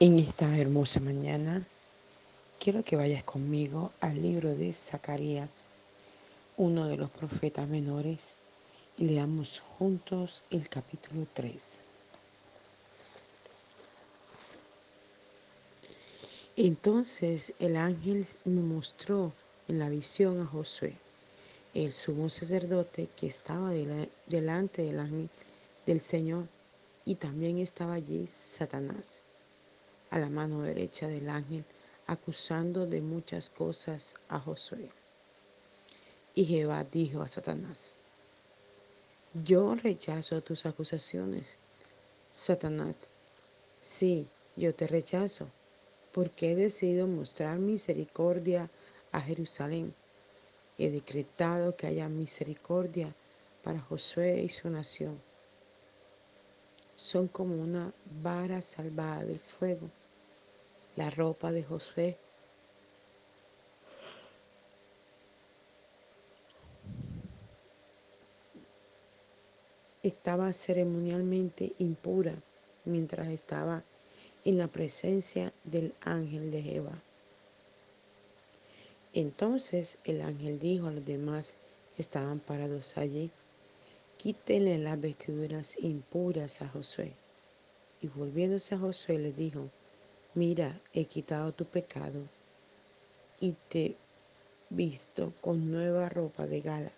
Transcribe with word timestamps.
En 0.00 0.16
esta 0.20 0.56
hermosa 0.56 1.00
mañana 1.00 1.66
quiero 2.60 2.84
que 2.84 2.94
vayas 2.94 3.24
conmigo 3.24 3.90
al 4.00 4.22
libro 4.22 4.54
de 4.54 4.72
Zacarías, 4.72 5.66
uno 6.56 6.86
de 6.86 6.96
los 6.96 7.10
profetas 7.10 7.66
menores, 7.66 8.36
y 8.96 9.06
leamos 9.06 9.60
juntos 9.76 10.44
el 10.50 10.68
capítulo 10.68 11.26
3. 11.34 11.82
Entonces 16.54 17.54
el 17.58 17.76
ángel 17.76 18.24
me 18.44 18.62
mostró 18.62 19.32
en 19.66 19.80
la 19.80 19.88
visión 19.88 20.40
a 20.40 20.46
Josué, 20.46 20.94
el 21.74 21.92
sumo 21.92 22.30
sacerdote 22.30 23.08
que 23.16 23.26
estaba 23.26 23.72
delante 24.26 24.82
del 24.82 25.00
ángel 25.00 25.28
del 25.86 26.00
Señor, 26.00 26.46
y 27.04 27.16
también 27.16 27.58
estaba 27.58 27.94
allí 27.94 28.28
Satanás 28.28 29.24
a 30.10 30.18
la 30.18 30.28
mano 30.28 30.62
derecha 30.62 31.06
del 31.06 31.28
ángel, 31.28 31.64
acusando 32.06 32.86
de 32.86 33.00
muchas 33.02 33.50
cosas 33.50 34.14
a 34.28 34.40
Josué. 34.40 34.88
Y 36.34 36.44
Jehová 36.46 36.84
dijo 36.84 37.22
a 37.22 37.28
Satanás, 37.28 37.92
yo 39.34 39.74
rechazo 39.74 40.40
tus 40.42 40.64
acusaciones. 40.66 41.58
Satanás, 42.30 43.10
sí, 43.78 44.28
yo 44.56 44.74
te 44.74 44.86
rechazo, 44.86 45.48
porque 46.12 46.52
he 46.52 46.56
decidido 46.56 47.06
mostrar 47.06 47.58
misericordia 47.58 48.70
a 49.12 49.20
Jerusalén. 49.20 49.94
He 50.78 50.90
decretado 50.90 51.76
que 51.76 51.88
haya 51.88 52.08
misericordia 52.08 53.14
para 53.62 53.80
Josué 53.80 54.42
y 54.42 54.48
su 54.48 54.70
nación. 54.70 55.20
Son 56.96 57.28
como 57.28 57.54
una 57.54 57.92
vara 58.22 58.62
salvada 58.62 59.24
del 59.24 59.40
fuego 59.40 59.90
la 60.98 61.10
ropa 61.10 61.52
de 61.52 61.62
Josué. 61.62 62.16
Estaba 70.02 70.52
ceremonialmente 70.52 71.72
impura 71.78 72.34
mientras 72.84 73.28
estaba 73.28 73.84
en 74.44 74.58
la 74.58 74.66
presencia 74.66 75.52
del 75.62 75.94
ángel 76.00 76.50
de 76.50 76.62
Jehová. 76.62 77.00
Entonces 79.12 79.98
el 80.02 80.20
ángel 80.20 80.58
dijo 80.58 80.88
a 80.88 80.92
los 80.92 81.04
demás 81.04 81.58
que 81.94 82.02
estaban 82.02 82.40
parados 82.40 82.98
allí, 82.98 83.30
quítenle 84.16 84.78
las 84.78 85.00
vestiduras 85.00 85.76
impuras 85.78 86.60
a 86.60 86.68
Josué. 86.68 87.12
Y 88.02 88.08
volviéndose 88.08 88.74
a 88.74 88.78
Josué 88.78 89.18
le 89.18 89.32
dijo, 89.32 89.70
mira, 90.38 90.80
he 90.92 91.06
quitado 91.06 91.52
tu 91.52 91.64
pecado 91.64 92.22
y 93.40 93.56
te 93.68 93.96
visto 94.70 95.32
con 95.40 95.72
nueva 95.72 96.08
ropa 96.08 96.46
de 96.46 96.60
gala. 96.60 96.92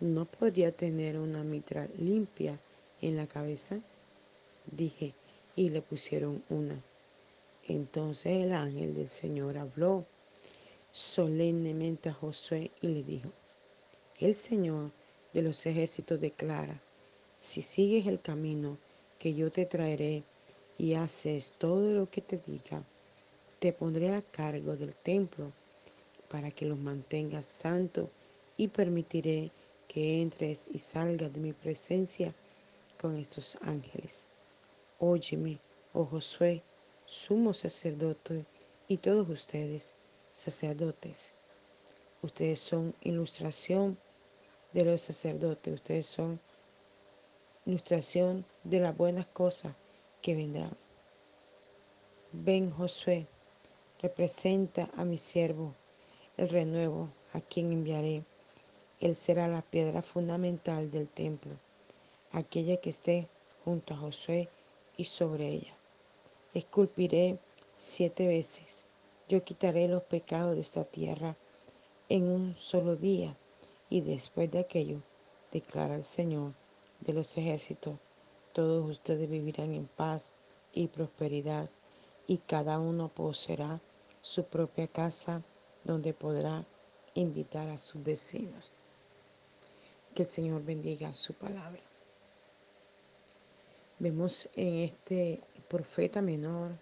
¿No 0.00 0.24
podría 0.24 0.72
tener 0.72 1.16
una 1.16 1.44
mitra 1.44 1.86
limpia 1.96 2.58
en 3.00 3.16
la 3.16 3.28
cabeza? 3.28 3.80
Dije, 4.66 5.14
y 5.54 5.68
le 5.70 5.80
pusieron 5.80 6.42
una. 6.48 6.82
Entonces 7.68 8.42
el 8.44 8.52
ángel 8.52 8.96
del 8.96 9.08
Señor 9.08 9.56
habló 9.56 10.04
solemnemente 10.90 12.08
a 12.08 12.14
Josué 12.14 12.72
y 12.82 12.88
le 12.88 13.04
dijo, 13.04 13.30
el 14.18 14.34
Señor 14.34 14.90
de 15.32 15.42
los 15.42 15.64
ejércitos 15.66 16.20
declara, 16.20 16.82
si 17.38 17.62
sigues 17.62 18.08
el 18.08 18.20
camino 18.20 18.76
que 19.20 19.34
yo 19.34 19.52
te 19.52 19.66
traeré 19.66 20.24
y 20.80 20.94
haces 20.94 21.52
todo 21.58 21.92
lo 21.92 22.08
que 22.08 22.22
te 22.22 22.38
diga, 22.38 22.82
te 23.58 23.70
pondré 23.70 24.14
a 24.14 24.22
cargo 24.22 24.76
del 24.76 24.94
templo 24.94 25.52
para 26.30 26.50
que 26.50 26.64
los 26.64 26.78
mantengas 26.78 27.44
santo 27.44 28.08
y 28.56 28.68
permitiré 28.68 29.50
que 29.86 30.22
entres 30.22 30.70
y 30.72 30.78
salgas 30.78 31.34
de 31.34 31.38
mi 31.38 31.52
presencia 31.52 32.34
con 32.98 33.18
estos 33.18 33.58
ángeles. 33.60 34.24
Óyeme, 34.98 35.58
oh 35.92 36.06
Josué, 36.06 36.62
sumo 37.04 37.52
sacerdote, 37.52 38.46
y 38.88 38.96
todos 38.96 39.28
ustedes, 39.28 39.94
sacerdotes. 40.32 41.34
Ustedes 42.22 42.58
son 42.58 42.94
ilustración 43.02 43.98
de 44.72 44.86
los 44.86 45.02
sacerdotes, 45.02 45.74
ustedes 45.74 46.06
son 46.06 46.40
ilustración 47.66 48.46
de 48.64 48.80
las 48.80 48.96
buenas 48.96 49.26
cosas 49.26 49.74
que 50.22 50.34
vendrán. 50.34 50.76
Ven 52.32 52.70
Josué, 52.70 53.26
representa 54.00 54.90
a 54.96 55.04
mi 55.04 55.18
siervo, 55.18 55.74
el 56.36 56.48
renuevo, 56.48 57.10
a 57.32 57.40
quien 57.40 57.72
enviaré. 57.72 58.24
Él 59.00 59.14
será 59.14 59.48
la 59.48 59.62
piedra 59.62 60.02
fundamental 60.02 60.90
del 60.90 61.08
templo, 61.08 61.52
aquella 62.32 62.76
que 62.76 62.90
esté 62.90 63.28
junto 63.64 63.94
a 63.94 63.98
Josué 63.98 64.48
y 64.96 65.06
sobre 65.06 65.48
ella. 65.48 65.74
Esculpiré 66.54 67.38
siete 67.74 68.26
veces. 68.26 68.86
Yo 69.28 69.42
quitaré 69.44 69.88
los 69.88 70.02
pecados 70.02 70.54
de 70.54 70.60
esta 70.60 70.84
tierra 70.84 71.36
en 72.08 72.24
un 72.24 72.56
solo 72.56 72.96
día, 72.96 73.36
y 73.88 74.00
después 74.00 74.50
de 74.50 74.58
aquello, 74.58 75.02
declara 75.52 75.94
el 75.94 76.04
Señor 76.04 76.52
de 77.00 77.12
los 77.12 77.36
ejércitos, 77.36 77.94
todos 78.52 78.88
ustedes 78.90 79.28
vivirán 79.28 79.74
en 79.74 79.86
paz 79.86 80.32
y 80.72 80.88
prosperidad, 80.88 81.70
y 82.26 82.38
cada 82.38 82.78
uno 82.78 83.08
poseerá 83.08 83.80
su 84.22 84.44
propia 84.44 84.86
casa 84.86 85.42
donde 85.84 86.12
podrá 86.12 86.64
invitar 87.14 87.68
a 87.68 87.78
sus 87.78 88.02
vecinos. 88.02 88.72
Que 90.14 90.22
el 90.22 90.28
Señor 90.28 90.64
bendiga 90.64 91.14
su 91.14 91.34
palabra. 91.34 91.82
Vemos 93.98 94.48
en 94.54 94.78
este 94.78 95.40
profeta 95.68 96.22
menor, 96.22 96.72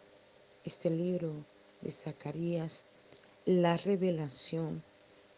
este 0.65 0.91
libro 0.91 1.33
de 1.81 1.91
Zacarías, 1.91 2.87
la 3.45 3.77
revelación, 3.77 4.83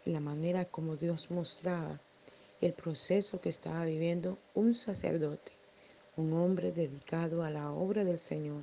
la 0.05 0.21
manera 0.21 0.65
como 0.65 0.97
Dios 0.97 1.31
mostraba 1.31 2.01
el 2.61 2.73
proceso 2.73 3.41
que 3.41 3.49
estaba 3.49 3.85
viviendo 3.85 4.39
un 4.55 4.75
sacerdote 4.75 5.59
un 6.21 6.35
hombre 6.35 6.71
dedicado 6.71 7.43
a 7.43 7.51
la 7.51 7.73
obra 7.73 8.05
del 8.05 8.19
Señor, 8.19 8.63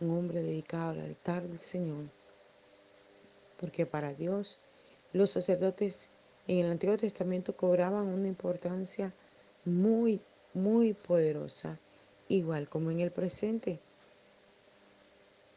un 0.00 0.10
hombre 0.10 0.42
dedicado 0.42 0.90
al 0.90 1.00
altar 1.00 1.44
del 1.46 1.60
Señor. 1.60 2.04
Porque 3.58 3.86
para 3.86 4.12
Dios 4.12 4.58
los 5.12 5.30
sacerdotes 5.30 6.08
en 6.48 6.64
el 6.64 6.70
Antiguo 6.72 6.96
Testamento 6.96 7.56
cobraban 7.56 8.06
una 8.06 8.26
importancia 8.26 9.14
muy, 9.64 10.20
muy 10.52 10.94
poderosa, 10.94 11.78
igual 12.28 12.68
como 12.68 12.90
en 12.90 13.00
el 13.00 13.12
presente. 13.12 13.78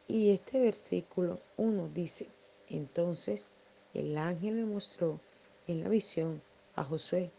Y 0.07 0.31
este 0.31 0.59
versículo 0.59 1.39
1 1.57 1.89
dice, 1.93 2.27
entonces 2.69 3.47
el 3.93 4.17
ángel 4.17 4.55
me 4.55 4.65
mostró 4.65 5.19
en 5.67 5.81
la 5.81 5.89
visión 5.89 6.41
a 6.75 6.83
Josué, 6.83 7.31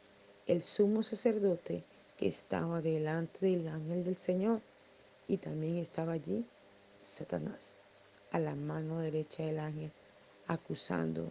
el 0.46 0.62
sumo 0.62 1.02
sacerdote, 1.02 1.84
que 2.16 2.26
estaba 2.26 2.80
delante 2.80 3.46
del 3.46 3.68
ángel 3.68 4.04
del 4.04 4.16
Señor 4.16 4.60
y 5.26 5.38
también 5.38 5.78
estaba 5.78 6.12
allí 6.12 6.44
Satanás 7.00 7.76
a 8.30 8.38
la 8.38 8.54
mano 8.54 8.98
derecha 9.00 9.42
del 9.44 9.58
ángel 9.58 9.92
acusando 10.46 11.30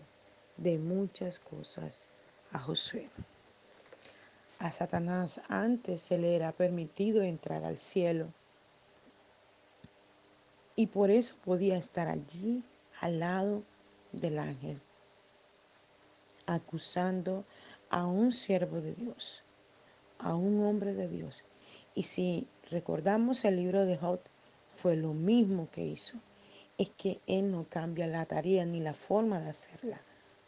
de 0.58 0.78
muchas 0.78 1.40
cosas 1.40 2.08
a 2.52 2.60
Josué. 2.60 3.10
A 4.60 4.72
Satanás 4.72 5.42
antes 5.50 6.02
se 6.02 6.18
le 6.18 6.36
era 6.36 6.52
permitido 6.52 7.22
entrar 7.22 7.64
al 7.66 7.78
cielo 7.78 8.28
y 10.76 10.88
por 10.88 11.12
eso 11.12 11.36
podía 11.44 11.78
estar 11.78 12.08
allí 12.08 12.64
al 13.02 13.20
lado 13.20 13.64
del 14.12 14.40
ángel 14.40 14.80
acusando 16.46 17.46
a 17.90 18.06
un 18.06 18.32
siervo 18.32 18.82
de 18.82 18.94
Dios 18.94 19.43
a 20.24 20.36
un 20.36 20.64
hombre 20.64 20.94
de 20.94 21.08
Dios. 21.08 21.44
Y 21.96 22.04
si 22.04 22.48
recordamos 22.72 23.46
el 23.46 23.58
libro 23.58 23.86
de 23.86 23.98
Job, 23.98 24.20
fue 24.66 24.96
lo 24.96 25.14
mismo 25.14 25.70
que 25.72 25.86
hizo. 25.86 26.18
Es 26.78 26.90
que 26.90 27.20
Él 27.28 27.52
no 27.52 27.66
cambia 27.70 28.08
la 28.08 28.26
tarea 28.26 28.66
ni 28.66 28.80
la 28.80 28.94
forma 28.94 29.40
de 29.40 29.50
hacerla. 29.50 30.02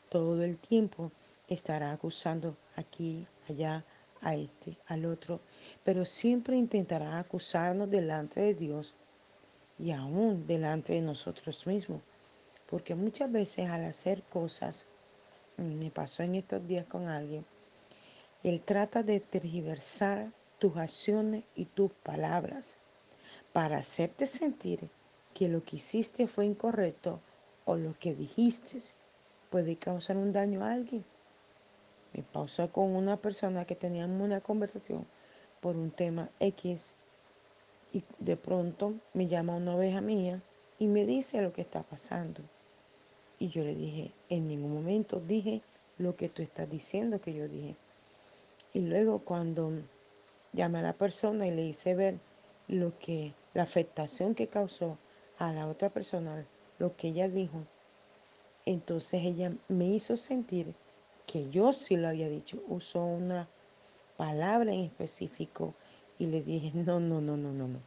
Todo 0.09 0.43
el 0.43 0.57
tiempo 0.57 1.11
estará 1.47 1.91
acusando 1.91 2.57
aquí, 2.75 3.27
allá, 3.47 3.85
a 4.21 4.35
este, 4.35 4.77
al 4.87 5.05
otro, 5.05 5.39
pero 5.83 6.03
siempre 6.05 6.57
intentará 6.57 7.19
acusarnos 7.19 7.89
delante 7.89 8.41
de 8.41 8.53
Dios 8.55 8.95
y 9.77 9.91
aún 9.91 10.47
delante 10.47 10.93
de 10.93 11.01
nosotros 11.01 11.67
mismos. 11.67 12.01
Porque 12.67 12.95
muchas 12.95 13.31
veces 13.31 13.69
al 13.69 13.83
hacer 13.83 14.23
cosas, 14.23 14.87
me 15.57 15.91
pasó 15.91 16.23
en 16.23 16.35
estos 16.35 16.67
días 16.67 16.85
con 16.87 17.07
alguien, 17.07 17.45
él 18.45 18.61
trata 18.61 19.01
de 19.01 19.19
tergiversar 19.19 20.31
tus 20.59 20.77
acciones 20.77 21.45
y 21.55 21.65
tus 21.65 21.91
palabras 21.91 22.77
para 23.53 23.77
hacerte 23.77 24.27
sentir 24.27 24.87
que 25.33 25.49
lo 25.49 25.63
que 25.63 25.77
hiciste 25.77 26.27
fue 26.27 26.45
incorrecto 26.45 27.19
o 27.65 27.75
lo 27.75 27.97
que 27.97 28.13
dijiste 28.13 28.77
puede 29.49 29.77
causar 29.77 30.17
un 30.17 30.31
daño 30.31 30.63
a 30.63 30.73
alguien. 30.73 31.03
Me 32.13 32.21
pasó 32.21 32.71
con 32.71 32.95
una 32.95 33.17
persona 33.17 33.65
que 33.65 33.75
teníamos 33.75 34.21
una 34.21 34.41
conversación 34.41 35.07
por 35.59 35.75
un 35.75 35.89
tema 35.89 36.29
X 36.39 36.97
y 37.93 38.03
de 38.19 38.37
pronto 38.37 38.93
me 39.15 39.25
llama 39.25 39.55
una 39.55 39.75
oveja 39.75 40.01
mía 40.01 40.39
y 40.77 40.85
me 40.85 41.07
dice 41.07 41.41
lo 41.41 41.51
que 41.51 41.61
está 41.61 41.81
pasando. 41.81 42.41
Y 43.39 43.47
yo 43.47 43.63
le 43.63 43.73
dije, 43.73 44.11
en 44.29 44.47
ningún 44.47 44.71
momento 44.71 45.19
dije 45.19 45.63
lo 45.97 46.15
que 46.15 46.29
tú 46.29 46.43
estás 46.43 46.69
diciendo 46.69 47.19
que 47.19 47.33
yo 47.33 47.47
dije. 47.47 47.75
Y 48.75 48.81
luego 48.81 49.19
cuando 49.19 49.71
llamé 50.51 50.79
a 50.79 50.81
la 50.81 50.91
persona 50.91 51.47
y 51.47 51.51
le 51.51 51.61
hice 51.61 51.95
ver 51.95 52.19
lo 52.67 52.99
que, 52.99 53.33
la 53.53 53.63
afectación 53.63 54.35
que 54.35 54.49
causó 54.49 54.97
a 55.37 55.53
la 55.53 55.69
otra 55.69 55.89
persona, 55.91 56.45
lo 56.77 56.93
que 56.97 57.07
ella 57.07 57.29
dijo, 57.29 57.63
entonces 58.65 59.23
ella 59.23 59.53
me 59.69 59.85
hizo 59.85 60.17
sentir 60.17 60.73
que 61.25 61.49
yo 61.49 61.71
sí 61.71 61.95
lo 61.95 62.09
había 62.09 62.27
dicho. 62.27 62.61
Usó 62.67 63.01
una 63.05 63.47
palabra 64.17 64.73
en 64.73 64.81
específico 64.81 65.73
y 66.19 66.25
le 66.25 66.41
dije, 66.41 66.73
no, 66.73 66.99
no, 66.99 67.21
no, 67.21 67.37
no, 67.37 67.53
no, 67.53 67.69
no. 67.69 67.79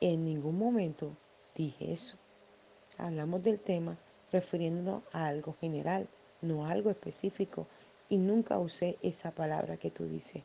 En 0.00 0.24
ningún 0.24 0.56
momento 0.56 1.10
dije 1.56 1.92
eso. 1.92 2.18
Hablamos 2.98 3.42
del 3.42 3.58
tema 3.58 3.96
refiriéndonos 4.30 5.02
a 5.10 5.26
algo 5.26 5.56
general, 5.60 6.06
no 6.40 6.64
a 6.64 6.70
algo 6.70 6.88
específico. 6.90 7.66
Y 8.08 8.18
nunca 8.18 8.58
usé 8.58 8.98
esa 9.02 9.32
palabra 9.32 9.76
que 9.76 9.90
tú 9.90 10.06
dices. 10.06 10.42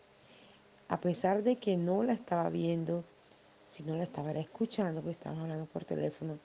A 0.87 0.99
pesar 0.99 1.43
de 1.43 1.57
que 1.57 1.77
no 1.77 2.03
la 2.03 2.13
estaba 2.13 2.49
viendo, 2.49 3.03
si 3.65 3.83
no 3.83 3.95
la 3.95 4.03
estaba 4.03 4.31
escuchando, 4.31 5.01
porque 5.01 5.13
estábamos 5.13 5.43
hablando 5.43 5.65
por 5.65 5.85
teléfono, 5.85 6.39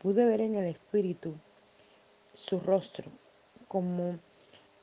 pude 0.00 0.24
ver 0.24 0.40
en 0.40 0.56
el 0.56 0.64
espíritu 0.64 1.34
su 2.32 2.58
rostro 2.58 3.10
como 3.68 4.18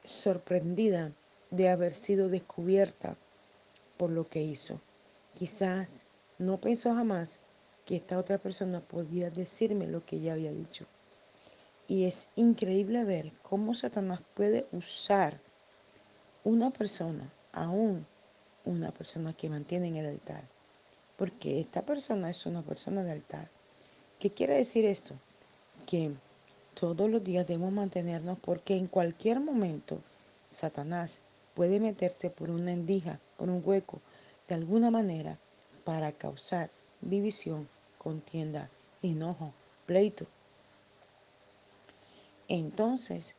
sorprendida 0.03 1.11
de 1.49 1.69
haber 1.69 1.93
sido 1.93 2.29
descubierta 2.29 3.17
por 3.97 4.09
lo 4.09 4.27
que 4.27 4.41
hizo. 4.41 4.79
Quizás 5.33 6.05
no 6.37 6.59
pensó 6.59 6.95
jamás 6.95 7.39
que 7.85 7.95
esta 7.97 8.17
otra 8.17 8.37
persona 8.37 8.79
podía 8.79 9.29
decirme 9.29 9.87
lo 9.87 10.05
que 10.05 10.17
ella 10.17 10.33
había 10.33 10.51
dicho. 10.51 10.85
Y 11.87 12.05
es 12.05 12.29
increíble 12.35 13.03
ver 13.03 13.33
cómo 13.41 13.73
Satanás 13.73 14.21
puede 14.33 14.65
usar 14.71 15.41
una 16.43 16.71
persona, 16.71 17.31
aún 17.51 18.05
una 18.65 18.91
persona 18.91 19.33
que 19.33 19.49
mantiene 19.49 19.87
en 19.87 19.97
el 19.97 20.05
altar. 20.07 20.43
Porque 21.17 21.59
esta 21.59 21.83
persona 21.83 22.29
es 22.29 22.45
una 22.45 22.61
persona 22.61 23.03
de 23.03 23.11
altar. 23.11 23.49
¿Qué 24.19 24.31
quiere 24.31 24.55
decir 24.55 24.85
esto? 24.85 25.15
Que 25.85 26.11
todos 26.73 27.09
los 27.09 27.23
días 27.23 27.45
debemos 27.45 27.71
mantenernos 27.71 28.39
porque 28.39 28.75
en 28.75 28.87
cualquier 28.87 29.39
momento 29.39 30.01
Satanás 30.49 31.19
puede 31.53 31.79
meterse 31.79 32.29
por 32.29 32.49
una 32.49 32.73
endija, 32.73 33.19
por 33.37 33.49
un 33.49 33.61
hueco, 33.63 33.99
de 34.47 34.55
alguna 34.55 34.89
manera 34.89 35.37
para 35.83 36.11
causar 36.11 36.69
división, 37.01 37.67
contienda, 37.97 38.69
enojo, 39.01 39.53
pleito. 39.85 40.25
Entonces, 42.47 43.35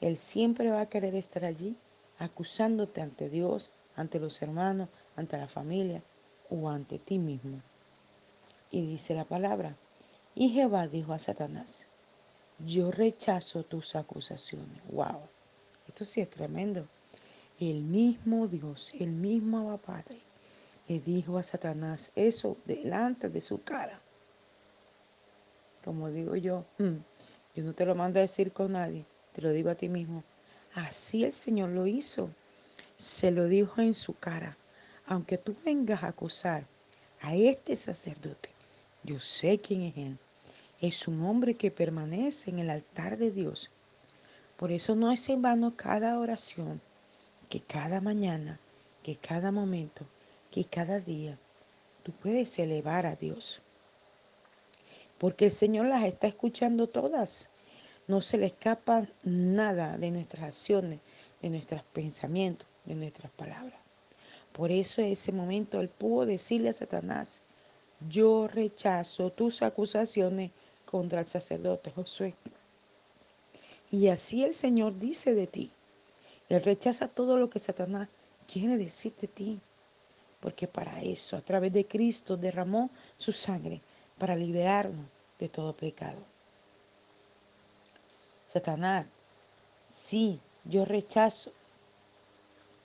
Él 0.00 0.16
siempre 0.16 0.70
va 0.70 0.82
a 0.82 0.88
querer 0.88 1.14
estar 1.14 1.44
allí 1.44 1.76
acusándote 2.18 3.00
ante 3.00 3.28
Dios, 3.28 3.70
ante 3.94 4.18
los 4.18 4.40
hermanos, 4.42 4.88
ante 5.16 5.36
la 5.36 5.48
familia 5.48 6.02
o 6.50 6.68
ante 6.68 6.98
ti 6.98 7.18
mismo. 7.18 7.62
Y 8.70 8.86
dice 8.86 9.14
la 9.14 9.24
palabra, 9.24 9.76
y 10.34 10.50
Jehová 10.50 10.86
dijo 10.86 11.12
a 11.12 11.18
Satanás, 11.18 11.86
yo 12.58 12.90
rechazo 12.90 13.64
tus 13.64 13.96
acusaciones. 13.96 14.82
Wow, 14.90 15.20
esto 15.88 16.04
sí 16.04 16.20
es 16.20 16.30
tremendo. 16.30 16.86
El 17.58 17.82
mismo 17.82 18.46
Dios, 18.48 18.92
el 18.98 19.12
mismo 19.12 19.60
Abba 19.60 19.78
Padre, 19.78 20.20
le 20.88 21.00
dijo 21.00 21.38
a 21.38 21.42
Satanás 21.42 22.12
eso 22.14 22.58
delante 22.64 23.28
de 23.28 23.40
su 23.40 23.62
cara. 23.62 24.00
Como 25.84 26.10
digo 26.10 26.36
yo, 26.36 26.64
hmm, 26.78 26.96
yo 27.54 27.64
no 27.64 27.74
te 27.74 27.86
lo 27.86 27.94
mando 27.94 28.18
a 28.18 28.22
decir 28.22 28.52
con 28.52 28.72
nadie, 28.72 29.06
te 29.32 29.40
lo 29.40 29.50
digo 29.50 29.70
a 29.70 29.74
ti 29.74 29.88
mismo. 29.88 30.22
Así 30.76 31.24
el 31.24 31.32
Señor 31.32 31.70
lo 31.70 31.88
hizo. 31.88 32.30
Se 32.94 33.32
lo 33.32 33.46
dijo 33.46 33.80
en 33.80 33.94
su 33.94 34.14
cara. 34.14 34.56
Aunque 35.06 35.36
tú 35.36 35.56
vengas 35.64 36.04
a 36.04 36.08
acusar 36.08 36.64
a 37.20 37.34
este 37.34 37.74
sacerdote, 37.76 38.50
yo 39.02 39.18
sé 39.18 39.58
quién 39.58 39.82
es 39.82 39.96
él 39.96 40.18
es 40.80 41.08
un 41.08 41.24
hombre 41.24 41.54
que 41.54 41.70
permanece 41.70 42.50
en 42.50 42.58
el 42.58 42.70
altar 42.70 43.16
de 43.16 43.30
Dios. 43.30 43.70
Por 44.56 44.72
eso 44.72 44.94
no 44.94 45.10
es 45.10 45.28
en 45.28 45.42
vano 45.42 45.74
cada 45.76 46.18
oración, 46.18 46.80
que 47.48 47.60
cada 47.60 48.00
mañana, 48.00 48.60
que 49.02 49.16
cada 49.16 49.52
momento, 49.52 50.06
que 50.50 50.64
cada 50.64 51.00
día, 51.00 51.38
tú 52.02 52.12
puedes 52.12 52.58
elevar 52.58 53.06
a 53.06 53.16
Dios. 53.16 53.62
Porque 55.18 55.46
el 55.46 55.50
Señor 55.50 55.86
las 55.86 56.04
está 56.04 56.26
escuchando 56.26 56.88
todas. 56.88 57.48
No 58.06 58.20
se 58.20 58.38
le 58.38 58.46
escapa 58.46 59.06
nada 59.24 59.98
de 59.98 60.10
nuestras 60.10 60.44
acciones, 60.44 61.00
de 61.42 61.50
nuestros 61.50 61.82
pensamientos, 61.82 62.66
de 62.84 62.94
nuestras 62.94 63.30
palabras. 63.32 63.78
Por 64.52 64.70
eso 64.70 65.02
en 65.02 65.08
ese 65.08 65.32
momento 65.32 65.80
él 65.80 65.88
pudo 65.88 66.24
decirle 66.24 66.68
a 66.68 66.72
Satanás, 66.72 67.40
yo 68.08 68.48
rechazo 68.48 69.30
tus 69.30 69.62
acusaciones 69.62 70.50
contra 70.84 71.20
el 71.20 71.26
sacerdote 71.26 71.90
Josué. 71.90 72.34
Y 73.90 74.08
así 74.08 74.44
el 74.44 74.54
Señor 74.54 74.98
dice 74.98 75.34
de 75.34 75.46
ti. 75.46 75.70
Él 76.48 76.62
rechaza 76.62 77.08
todo 77.08 77.36
lo 77.36 77.50
que 77.50 77.58
Satanás 77.58 78.08
quiere 78.50 78.76
decir 78.76 79.14
de 79.20 79.28
ti. 79.28 79.60
Porque 80.40 80.68
para 80.68 81.02
eso, 81.02 81.36
a 81.36 81.40
través 81.40 81.72
de 81.72 81.86
Cristo, 81.86 82.36
derramó 82.36 82.90
su 83.18 83.32
sangre 83.32 83.80
para 84.18 84.36
liberarnos 84.36 85.06
de 85.38 85.48
todo 85.48 85.74
pecado. 85.74 86.35
Satanás, 88.56 89.18
sí, 89.86 90.40
yo 90.64 90.86
rechazo. 90.86 91.52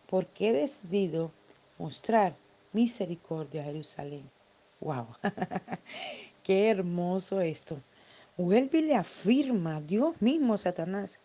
Porque 0.10 0.50
he 0.50 0.54
decidido 0.54 1.32
mostrar 1.78 2.36
misericordia 2.74 3.62
a 3.62 3.66
Jerusalén. 3.66 4.30
¡Wow! 4.82 5.08
¡Qué 6.44 6.70
hermoso 6.70 7.40
esto! 7.40 7.82
Vuelve 8.36 8.80
y 8.80 8.82
le 8.82 8.96
afirma 8.96 9.80
Dios 9.80 10.22
mismo, 10.22 10.58
Satanás, 10.58 11.22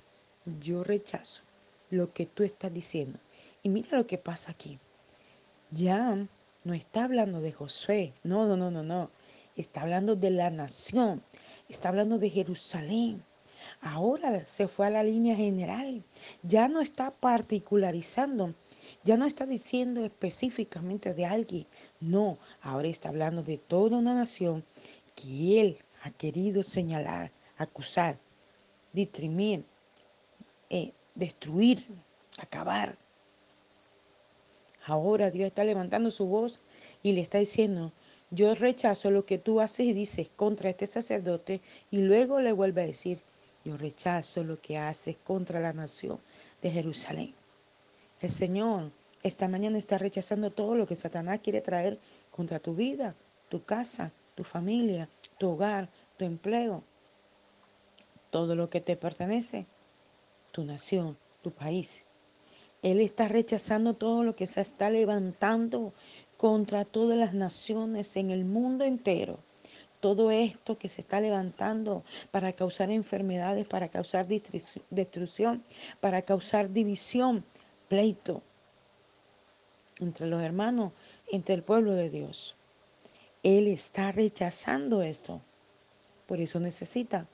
yo 0.60 0.84
rechazo 0.84 1.42
lo 1.90 2.12
que 2.12 2.26
tú 2.26 2.44
estás 2.44 2.72
diciendo. 2.72 3.18
Y 3.64 3.68
mira 3.68 3.98
lo 3.98 4.06
que 4.06 4.18
pasa 4.18 4.52
aquí. 4.52 4.78
Ya 5.72 6.28
no 6.62 6.72
está 6.72 7.04
hablando 7.04 7.40
de 7.40 7.52
Josué, 7.52 8.14
no, 8.22 8.46
no, 8.46 8.56
no, 8.56 8.70
no, 8.70 8.84
no. 8.84 9.10
Está 9.56 9.80
hablando 9.82 10.14
de 10.14 10.30
la 10.30 10.50
nación, 10.50 11.24
está 11.68 11.88
hablando 11.88 12.18
de 12.18 12.30
Jerusalén. 12.30 13.24
Ahora 13.80 14.45
se 14.47 14.68
fue 14.68 14.87
a 14.87 14.90
la 14.90 15.02
línea 15.02 15.37
general, 15.37 16.02
ya 16.42 16.68
no 16.68 16.80
está 16.80 17.11
particularizando, 17.11 18.54
ya 19.04 19.16
no 19.16 19.26
está 19.26 19.47
diciendo 19.47 20.04
específicamente 20.04 21.14
de 21.14 21.26
alguien, 21.26 21.66
no, 22.00 22.38
ahora 22.61 22.88
está 22.88 23.11
hablando 23.11 23.42
de 23.42 23.59
toda 23.59 23.99
una 23.99 24.14
nación 24.14 24.64
que 25.14 25.61
él 25.61 25.78
ha 26.02 26.11
querido 26.11 26.62
señalar, 26.62 27.30
acusar, 27.56 28.18
distrimir, 28.92 29.64
eh, 30.71 30.92
destruir, 31.14 31.87
acabar. 32.38 32.97
Ahora 34.85 35.30
Dios 35.30 35.49
está 35.49 35.64
levantando 35.64 36.11
su 36.11 36.26
voz 36.26 36.61
y 37.02 37.12
le 37.12 37.21
está 37.21 37.38
diciendo, 37.38 37.92
yo 38.30 38.54
rechazo 38.54 39.11
lo 39.11 39.26
que 39.26 39.38
tú 39.38 39.61
haces 39.61 39.87
y 39.87 39.92
dices 39.92 40.28
contra 40.35 40.71
este 40.71 40.87
sacerdote 40.87 41.61
y 41.90 41.99
luego 41.99 42.40
le 42.40 42.52
vuelve 42.52 42.83
a 42.83 42.87
decir, 42.87 43.21
yo 43.66 43.76
rechazo 43.76 44.44
lo 44.44 44.56
que 44.56 44.78
haces 44.78 45.16
contra 45.16 45.58
la 45.58 45.73
nación 45.73 46.20
de 46.62 46.70
Jerusalén. 46.70 47.35
El 48.20 48.30
Señor 48.30 48.92
esta 49.25 49.49
mañana 49.49 49.76
está 49.76 49.99
rechazando 49.99 50.52
todo 50.52 50.76
lo 50.76 50.87
que 50.87 50.94
Satanás 50.94 51.40
quiere 51.42 51.61
traer 51.61 51.99
contra 52.30 52.61
tu 52.61 52.76
vida, 52.76 53.16
tu 53.49 53.64
casa, 53.64 54.12
tu 54.37 54.44
familia, 54.44 55.08
tu 55.37 55.50
hogar, 55.50 55.90
tu 56.16 56.25
empleo, 56.25 56.85
todo 58.30 58.54
lo 58.54 58.70
que 58.70 58.80
te 58.80 58.96
pertenece, 58.96 59.66
tu 60.52 60.62
nación, 60.62 61.18
tu 61.42 61.50
país. 61.50 62.04
Él 62.82 63.00
está 63.00 63.26
rechazando 63.26 63.94
todo 63.94 64.23
lo 64.23 64.37
que 64.37 64.46
se 64.46 64.61
está 64.61 64.90
levantando 64.90 65.92
contra 66.37 66.85
todas 66.85 67.18
las 67.18 67.35
naciones 67.35 68.14
en 68.16 68.30
el 68.30 68.44
mundo 68.44 68.85
entero. 68.85 69.40
Todo 70.06 70.30
esto 70.30 70.78
que 70.78 70.88
se 70.88 71.00
está 71.00 71.20
levantando 71.20 72.04
para 72.30 72.52
causar 72.52 72.92
enfermedades, 72.92 73.66
para 73.66 73.88
causar 73.88 74.28
destrucción, 74.28 75.64
para 75.98 76.22
causar 76.22 76.72
división, 76.72 77.44
pleito 77.88 78.40
entre 79.98 80.28
los 80.28 80.40
hermanos, 80.40 80.92
entre 81.32 81.56
el 81.56 81.64
pueblo 81.64 81.90
de 81.90 82.08
Dios. 82.08 82.54
Él 83.42 83.66
está 83.66 84.12
rechazando 84.12 85.02
esto. 85.02 85.40
Por 86.28 86.38
eso 86.38 86.60
necesita 86.60 87.26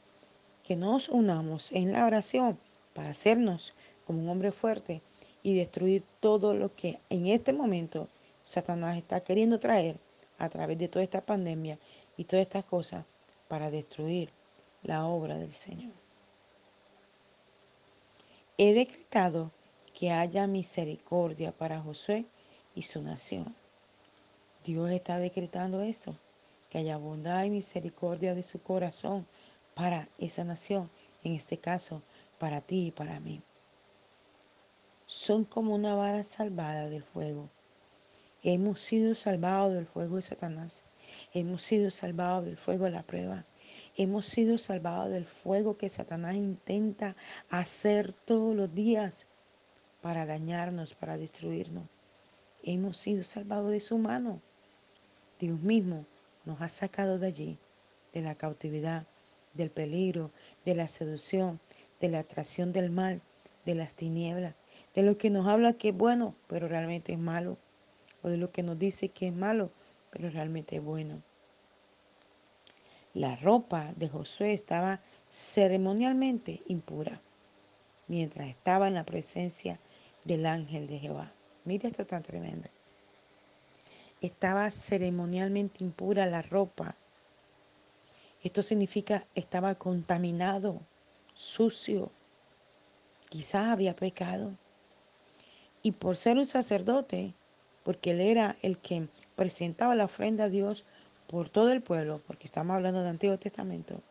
que 0.64 0.75
nos 0.75 1.11
unamos 1.11 1.73
en 1.73 1.93
la 1.93 2.07
oración 2.07 2.59
para 2.95 3.11
hacernos 3.11 3.75
como 4.07 4.23
un 4.23 4.31
hombre 4.31 4.50
fuerte 4.50 5.02
y 5.43 5.52
destruir 5.52 6.05
todo 6.21 6.55
lo 6.55 6.75
que 6.75 7.00
en 7.11 7.26
este 7.26 7.52
momento 7.52 8.09
Satanás 8.41 8.97
está 8.97 9.21
queriendo 9.21 9.61
traer 9.61 9.99
a 10.38 10.49
través 10.49 10.79
de 10.79 10.88
toda 10.88 11.05
esta 11.05 11.21
pandemia 11.21 11.79
y 12.16 12.25
todas 12.25 12.45
estas 12.45 12.64
cosas 12.64 13.04
para 13.49 13.71
destruir 13.71 14.31
la 14.83 15.07
obra 15.07 15.37
del 15.37 15.52
Señor. 15.52 15.92
He 18.59 18.75
decretado 18.75 19.50
que 19.95 20.11
haya 20.11 20.47
misericordia 20.47 21.52
para 21.52 21.81
Josué 21.81 22.26
y 22.75 22.83
su 22.83 23.02
nación. 23.02 23.54
Dios 24.64 24.90
está 24.90 25.19
decretando 25.19 25.83
eso, 25.83 26.16
que 26.71 26.78
haya 26.78 26.97
bondad 26.97 27.45
y 27.45 27.50
misericordia 27.50 28.35
de 28.35 28.42
su 28.42 28.62
corazón 28.62 29.26
para 29.75 30.09
esa 30.19 30.45
nación, 30.45 30.90
en 31.25 31.35
este 31.35 31.59
caso, 31.59 32.02
para 32.38 32.61
ti 32.61 32.87
y 32.87 32.90
para 32.90 33.21
mí. 33.21 33.42
Son 35.07 35.45
como 35.45 35.75
una 35.75 35.95
vara 35.95 36.23
salvada 36.23 36.88
del 36.88 37.02
fuego. 37.02 37.50
Hemos 38.42 38.81
sido 38.81 39.14
salvados 39.14 39.75
del 39.75 39.87
fuego 39.87 40.16
de 40.16 40.23
Satanás. 40.23 40.85
Hemos 41.33 41.62
sido 41.62 41.90
salvados 41.90 42.45
del 42.45 42.57
fuego 42.57 42.85
de 42.85 42.90
la 42.92 43.02
prueba. 43.02 43.47
Hemos 43.97 44.26
sido 44.26 44.59
salvados 44.59 45.11
del 45.11 45.25
fuego 45.25 45.76
que 45.76 45.88
Satanás 45.88 46.35
intenta 46.37 47.16
hacer 47.49 48.12
todos 48.12 48.54
los 48.54 48.75
días 48.75 49.26
para 50.00 50.26
dañarnos, 50.26 50.95
para 50.95 51.16
destruirnos. 51.16 51.85
Hemos 52.62 52.97
sido 52.97 53.23
salvados 53.23 53.71
de 53.71 53.81
su 53.81 53.99
mano. 53.99 54.40
Dios 55.38 55.61
mismo 55.61 56.07
nos 56.45 56.61
ha 56.61 56.69
sacado 56.69 57.19
de 57.19 57.26
allí, 57.26 57.59
de 58.12 58.23
la 58.23 58.35
cautividad, 58.35 59.07
del 59.54 59.71
peligro, 59.71 60.31
de 60.64 60.75
la 60.75 60.88
seducción, 60.88 61.61
de 62.00 62.09
la 62.09 62.21
atracción 62.21 62.73
del 62.73 62.90
mal, 62.90 63.23
de 63.64 63.75
las 63.75 63.95
tinieblas, 63.95 64.54
de 64.95 65.02
lo 65.02 65.16
que 65.16 65.31
nos 65.31 65.47
habla 65.47 65.73
que 65.75 65.90
es 65.90 65.97
bueno, 65.97 66.35
pero 66.49 66.69
realmente 66.69 67.12
es 67.12 67.19
malo, 67.19 67.59
o 68.23 68.28
de 68.28 68.37
lo 68.37 68.50
que 68.50 68.62
nos 68.62 68.78
dice 68.78 69.09
que 69.09 69.28
es 69.28 69.35
malo, 69.35 69.71
pero 70.12 70.31
realmente 70.31 70.78
bueno. 70.78 71.23
La 73.14 73.35
ropa 73.37 73.92
de 73.97 74.09
Josué 74.09 74.52
estaba 74.52 75.00
ceremonialmente 75.28 76.62
impura 76.66 77.21
mientras 78.07 78.49
estaba 78.49 78.88
en 78.88 78.95
la 78.95 79.04
presencia 79.04 79.81
del 80.25 80.47
ángel 80.47 80.87
de 80.87 80.99
Jehová. 80.99 81.33
Mira 81.64 81.88
esto 81.88 82.07
tan 82.07 82.23
tremendo. 82.23 82.69
Estaba 84.21 84.71
ceremonialmente 84.71 85.83
impura 85.83 86.26
la 86.26 86.42
ropa. 86.42 86.95
Esto 88.42 88.62
significa 88.62 89.26
estaba 89.35 89.75
contaminado, 89.76 90.81
sucio. 91.33 92.12
Quizás 93.31 93.69
había 93.69 93.97
pecado. 93.97 94.57
Y 95.83 95.92
por 95.92 96.16
ser 96.16 96.37
un 96.37 96.47
sacerdote, 96.47 97.35
porque 97.83 98.12
él 98.12 98.21
era 98.21 98.57
el 98.62 98.78
que 98.78 99.09
presentaba 99.35 99.95
la 99.95 100.05
ofrenda 100.05 100.45
a 100.45 100.49
Dios, 100.49 100.85
por 101.27 101.49
todo 101.49 101.73
el 101.73 101.83
pueblo, 101.83 102.21
porque 102.27 102.45
estamos 102.45 102.77
hablando 102.77 103.01
del 103.01 103.09
Antiguo 103.09 103.39
Testamento, 103.39 104.03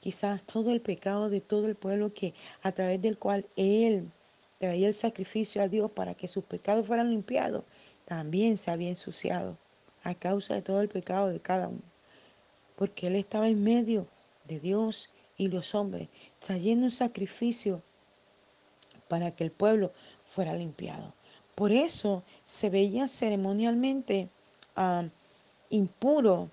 quizás 0.00 0.46
todo 0.46 0.70
el 0.70 0.80
pecado 0.80 1.28
de 1.28 1.42
todo 1.42 1.66
el 1.66 1.76
pueblo 1.76 2.14
que 2.14 2.32
a 2.62 2.72
través 2.72 3.00
del 3.02 3.18
cual 3.18 3.46
él 3.56 4.10
traía 4.58 4.88
el 4.88 4.94
sacrificio 4.94 5.60
a 5.60 5.68
Dios 5.68 5.90
para 5.90 6.14
que 6.14 6.28
sus 6.28 6.44
pecados 6.44 6.86
fueran 6.86 7.10
limpiados, 7.10 7.64
también 8.06 8.56
se 8.56 8.70
había 8.70 8.88
ensuciado 8.88 9.58
a 10.02 10.14
causa 10.14 10.54
de 10.54 10.62
todo 10.62 10.80
el 10.80 10.88
pecado 10.88 11.28
de 11.28 11.40
cada 11.40 11.68
uno. 11.68 11.82
Porque 12.76 13.08
él 13.08 13.16
estaba 13.16 13.48
en 13.48 13.62
medio 13.62 14.06
de 14.48 14.58
Dios 14.58 15.10
y 15.36 15.48
los 15.48 15.74
hombres, 15.74 16.08
trayendo 16.38 16.86
un 16.86 16.90
sacrificio 16.90 17.82
para 19.08 19.32
que 19.32 19.44
el 19.44 19.50
pueblo 19.50 19.92
fuera 20.24 20.54
limpiado. 20.54 21.12
Por 21.54 21.70
eso 21.70 22.22
se 22.44 22.70
veía 22.70 23.08
ceremonialmente 23.08 24.30
impuro 25.70 26.50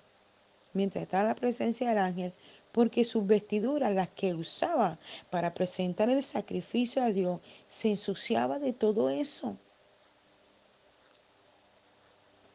mientras 0.72 1.02
estaba 1.02 1.22
en 1.22 1.28
la 1.28 1.34
presencia 1.34 1.88
del 1.88 1.98
ángel, 1.98 2.32
porque 2.72 3.04
sus 3.04 3.26
vestiduras, 3.26 3.92
las 3.92 4.08
que 4.08 4.34
usaba 4.34 4.98
para 5.30 5.54
presentar 5.54 6.08
el 6.08 6.22
sacrificio 6.22 7.02
a 7.02 7.10
Dios, 7.10 7.40
se 7.66 7.90
ensuciaba 7.90 8.58
de 8.58 8.72
todo 8.72 9.10
eso. 9.10 9.56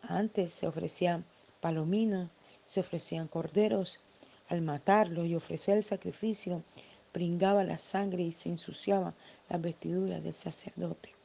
Antes 0.01 0.51
se 0.51 0.67
ofrecían 0.67 1.25
palominos, 1.59 2.29
se 2.65 2.79
ofrecían 2.79 3.27
corderos. 3.27 3.99
Al 4.47 4.61
matarlo 4.61 5.25
y 5.25 5.33
ofrecer 5.33 5.77
el 5.77 5.83
sacrificio, 5.83 6.63
pringaba 7.11 7.63
la 7.63 7.79
sangre 7.79 8.23
y 8.23 8.31
se 8.31 8.49
ensuciaba 8.49 9.15
las 9.49 9.61
vestiduras 9.61 10.23
del 10.23 10.33
sacerdote. 10.33 11.15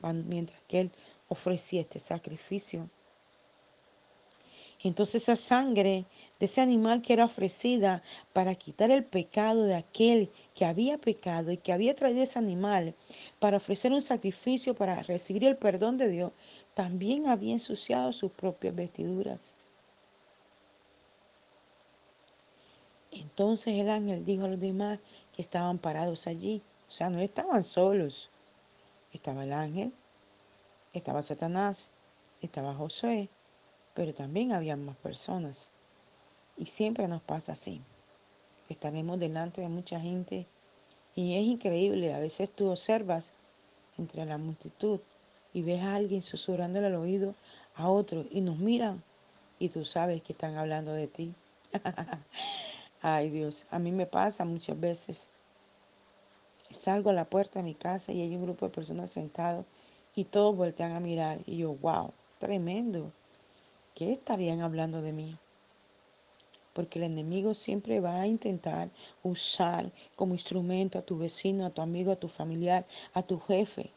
Mientras 0.00 0.60
que 0.68 0.80
él 0.80 0.92
ofrecía 1.28 1.80
este 1.80 1.98
sacrificio, 1.98 2.88
entonces 4.82 5.22
esa 5.22 5.36
sangre 5.36 6.06
de 6.38 6.46
ese 6.46 6.60
animal 6.60 7.02
que 7.02 7.12
era 7.12 7.26
ofrecida 7.26 8.02
para 8.32 8.54
quitar 8.54 8.90
el 8.90 9.04
pecado 9.04 9.64
de 9.64 9.74
aquel 9.74 10.30
que 10.54 10.64
había 10.64 10.96
pecado 10.98 11.52
y 11.52 11.58
que 11.58 11.72
había 11.72 11.94
traído 11.94 12.22
ese 12.22 12.38
animal 12.38 12.94
para 13.38 13.58
ofrecer 13.58 13.92
un 13.92 14.00
sacrificio 14.00 14.74
para 14.74 15.02
recibir 15.02 15.44
el 15.44 15.56
perdón 15.56 15.98
de 15.98 16.08
Dios, 16.08 16.32
también 16.74 17.26
había 17.26 17.52
ensuciado 17.52 18.12
sus 18.12 18.32
propias 18.32 18.74
vestiduras. 18.74 19.54
Entonces 23.10 23.74
el 23.74 23.90
ángel 23.90 24.24
dijo 24.24 24.44
a 24.44 24.48
los 24.48 24.60
demás 24.60 24.98
que 25.34 25.42
estaban 25.42 25.78
parados 25.78 26.26
allí, 26.26 26.62
o 26.88 26.92
sea, 26.92 27.10
no 27.10 27.20
estaban 27.20 27.62
solos. 27.62 28.30
Estaba 29.12 29.44
el 29.44 29.52
ángel, 29.52 29.92
estaba 30.92 31.22
Satanás, 31.22 31.90
estaba 32.40 32.74
Josué, 32.74 33.28
pero 33.94 34.14
también 34.14 34.52
había 34.52 34.76
más 34.76 34.96
personas. 34.96 35.70
Y 36.56 36.66
siempre 36.66 37.08
nos 37.08 37.22
pasa 37.22 37.52
así. 37.52 37.80
Estaremos 38.68 39.18
delante 39.18 39.60
de 39.60 39.68
mucha 39.68 40.00
gente 40.00 40.46
y 41.14 41.36
es 41.36 41.42
increíble. 41.42 42.14
A 42.14 42.20
veces 42.20 42.50
tú 42.50 42.70
observas 42.70 43.32
entre 43.98 44.24
la 44.24 44.38
multitud 44.38 45.00
y 45.52 45.62
ves 45.62 45.82
a 45.82 45.94
alguien 45.94 46.22
susurrándole 46.22 46.86
al 46.86 46.94
oído 46.94 47.34
a 47.74 47.90
otro 47.90 48.24
y 48.30 48.40
nos 48.40 48.58
miran 48.58 49.02
y 49.58 49.68
tú 49.68 49.84
sabes 49.84 50.22
que 50.22 50.32
están 50.32 50.56
hablando 50.56 50.92
de 50.92 51.06
ti. 51.06 51.34
Ay 53.02 53.30
Dios, 53.30 53.66
a 53.70 53.78
mí 53.78 53.92
me 53.92 54.06
pasa 54.06 54.44
muchas 54.44 54.78
veces. 54.78 55.30
Salgo 56.70 57.10
a 57.10 57.14
la 57.14 57.24
puerta 57.24 57.58
de 57.58 57.64
mi 57.64 57.74
casa 57.74 58.12
y 58.12 58.22
hay 58.22 58.34
un 58.36 58.42
grupo 58.42 58.66
de 58.66 58.72
personas 58.72 59.10
sentados 59.10 59.66
y 60.14 60.24
todos 60.24 60.56
voltean 60.56 60.92
a 60.92 61.00
mirar 61.00 61.40
y 61.46 61.58
yo, 61.58 61.74
wow, 61.74 62.12
tremendo. 62.38 63.12
¿Qué 63.94 64.12
estarían 64.12 64.60
hablando 64.60 65.02
de 65.02 65.12
mí? 65.12 65.38
Porque 66.72 66.98
el 66.98 67.06
enemigo 67.06 67.54
siempre 67.54 68.00
va 68.00 68.20
a 68.20 68.26
intentar 68.26 68.90
usar 69.22 69.90
como 70.16 70.34
instrumento 70.34 70.98
a 70.98 71.02
tu 71.02 71.18
vecino, 71.18 71.66
a 71.66 71.70
tu 71.70 71.82
amigo, 71.82 72.12
a 72.12 72.16
tu 72.16 72.28
familiar, 72.28 72.86
a 73.12 73.22
tu 73.22 73.40
jefe, 73.40 73.90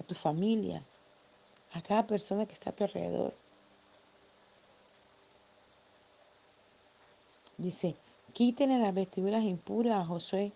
a 0.00 0.04
tu 0.04 0.14
familia, 0.14 0.82
a 1.72 1.82
cada 1.82 2.06
persona 2.06 2.46
que 2.46 2.54
está 2.54 2.70
a 2.70 2.76
tu 2.76 2.84
alrededor. 2.84 3.34
Dice, 7.60 7.94
quítenle 8.32 8.78
las 8.78 8.94
vestiduras 8.94 9.44
impuras 9.44 10.00
a 10.00 10.06
Josué. 10.06 10.52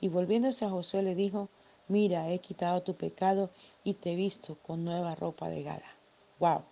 Y 0.00 0.08
volviéndose 0.08 0.64
a 0.64 0.70
Josué 0.70 1.02
le 1.02 1.14
dijo, 1.14 1.48
mira, 1.88 2.30
he 2.30 2.38
quitado 2.38 2.82
tu 2.82 2.96
pecado 2.96 3.50
y 3.84 3.94
te 3.94 4.12
he 4.12 4.16
visto 4.16 4.56
con 4.62 4.84
nueva 4.84 5.14
ropa 5.14 5.50
de 5.50 5.62
gala. 5.62 5.96
Wow. 6.38 6.64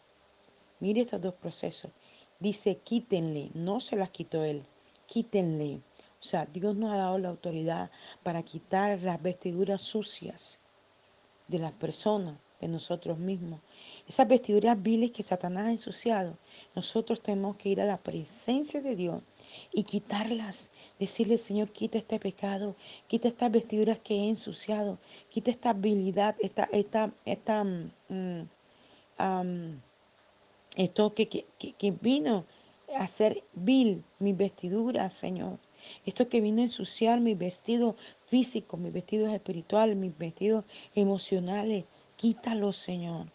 Mire 0.85 1.01
estos 1.01 1.23
dos 1.23 1.33
procesos. 1.33 1.91
Dice, 2.39 2.77
quítenle, 2.77 3.51
no 3.55 3.81
se 3.81 3.97
las 3.97 4.11
quitó 4.11 4.45
él, 4.45 4.67
quítenle. 5.07 5.81
O 6.21 6.23
sea, 6.23 6.45
Dios 6.45 6.77
nos 6.77 6.93
ha 6.93 6.99
dado 6.99 7.17
la 7.17 7.31
autoridad 7.31 7.91
para 8.23 8.43
quitar 8.43 9.01
las 9.01 9.23
vestiduras 9.23 9.81
sucias 9.81 10.59
de 11.49 11.59
las 11.59 11.73
personas, 11.73 12.37
de 12.61 12.69
nosotros 12.69 13.17
mismos. 13.17 13.61
Esas 14.07 14.29
vestiduras 14.29 14.83
viles 14.83 15.11
que 15.11 15.23
Satanás 15.23 15.69
ha 15.69 15.71
ensuciado, 15.71 16.37
nosotros 16.75 17.23
tenemos 17.23 17.57
que 17.57 17.71
ir 17.71 17.81
a 17.81 17.87
la 17.87 18.03
presencia 18.03 18.83
de 18.83 18.95
Dios 18.95 19.23
y 19.73 19.85
quitarlas. 19.85 20.71
Decirle, 20.99 21.39
Señor, 21.39 21.71
quita 21.71 21.97
este 21.97 22.21
pecado, 22.21 22.77
quita 23.09 23.29
estas 23.29 23.51
vestiduras 23.51 24.01
que 24.01 24.17
he 24.17 24.29
ensuciado, 24.29 24.99
quita 25.31 25.51
esta 25.51 25.71
habilidad, 25.71 26.37
esta, 26.41 26.69
esta, 26.73 27.11
esta, 27.25 27.63
um, 27.63 29.81
esto 30.77 31.15
que, 31.15 31.29
que, 31.29 31.91
vino 31.91 32.47
a 32.97 33.05
hacer 33.05 33.45
vil 33.53 34.05
mi 34.19 34.33
vestidura, 34.33 35.11
Señor. 35.11 35.59
Esto 36.07 36.29
que 36.29 36.41
vino 36.41 36.61
a 36.61 36.65
ensuciar 36.65 37.21
mis 37.21 37.37
vestidos 37.39 37.95
físicos, 38.27 38.81
mis 38.81 38.93
vestidos 38.93 39.33
espirituales, 39.33 39.97
mis 39.97 40.17
vestidos 40.17 40.65
emocionales. 40.95 41.85
Quítalo, 42.17 42.73
Señor. 42.73 43.27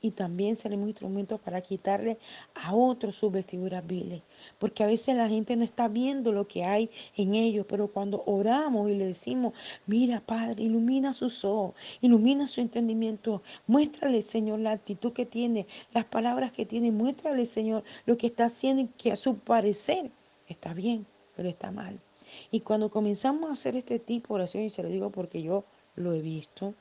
Y 0.00 0.12
también 0.12 0.56
seremos 0.56 0.88
instrumentos 0.88 1.40
para 1.40 1.60
quitarle 1.60 2.18
a 2.54 2.74
otros 2.74 3.16
sus 3.16 3.30
vestiduras 3.30 3.86
viles. 3.86 4.22
Porque 4.58 4.82
a 4.82 4.86
veces 4.86 5.16
la 5.16 5.28
gente 5.28 5.56
no 5.56 5.64
está 5.64 5.88
viendo 5.88 6.32
lo 6.32 6.48
que 6.48 6.64
hay 6.64 6.90
en 7.16 7.34
ellos, 7.34 7.66
pero 7.68 7.88
cuando 7.88 8.22
oramos 8.26 8.90
y 8.90 8.96
le 8.96 9.06
decimos, 9.06 9.52
mira 9.86 10.20
Padre, 10.20 10.62
ilumina 10.62 11.12
sus 11.12 11.44
ojos, 11.44 11.74
ilumina 12.00 12.46
su 12.46 12.60
entendimiento, 12.60 13.42
muéstrale 13.66 14.22
Señor 14.22 14.60
la 14.60 14.72
actitud 14.72 15.12
que 15.12 15.26
tiene, 15.26 15.66
las 15.92 16.04
palabras 16.04 16.52
que 16.52 16.66
tiene, 16.66 16.90
muéstrale 16.90 17.44
Señor 17.46 17.84
lo 18.06 18.16
que 18.16 18.28
está 18.28 18.46
haciendo 18.46 18.82
y 18.82 18.86
que 18.86 19.12
a 19.12 19.16
su 19.16 19.38
parecer 19.38 20.10
está 20.48 20.74
bien, 20.74 21.06
pero 21.36 21.48
está 21.48 21.70
mal. 21.70 22.00
Y 22.50 22.60
cuando 22.60 22.90
comenzamos 22.90 23.50
a 23.50 23.52
hacer 23.52 23.76
este 23.76 23.98
tipo 23.98 24.34
de 24.34 24.42
oración, 24.42 24.62
y 24.64 24.70
se 24.70 24.82
lo 24.82 24.88
digo 24.88 25.10
porque 25.10 25.42
yo 25.42 25.64
lo 25.96 26.12
he 26.12 26.20
visto, 26.20 26.74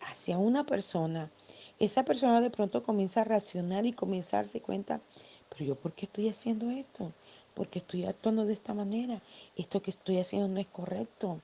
hacia 0.00 0.38
una 0.38 0.64
persona, 0.64 1.30
esa 1.78 2.04
persona 2.04 2.40
de 2.40 2.50
pronto 2.50 2.82
comienza 2.82 3.20
a 3.20 3.24
reaccionar 3.24 3.86
y 3.86 3.92
comienza 3.92 4.36
a 4.36 4.40
darse 4.40 4.60
cuenta, 4.60 5.00
pero 5.48 5.64
yo 5.64 5.74
por 5.74 5.92
qué 5.92 6.06
estoy 6.06 6.28
haciendo 6.28 6.70
esto, 6.70 7.12
por 7.54 7.68
qué 7.68 7.80
estoy 7.80 8.04
actuando 8.04 8.44
de 8.44 8.54
esta 8.54 8.74
manera, 8.74 9.22
esto 9.56 9.82
que 9.82 9.90
estoy 9.90 10.18
haciendo 10.18 10.48
no 10.48 10.60
es 10.60 10.66
correcto. 10.66 11.40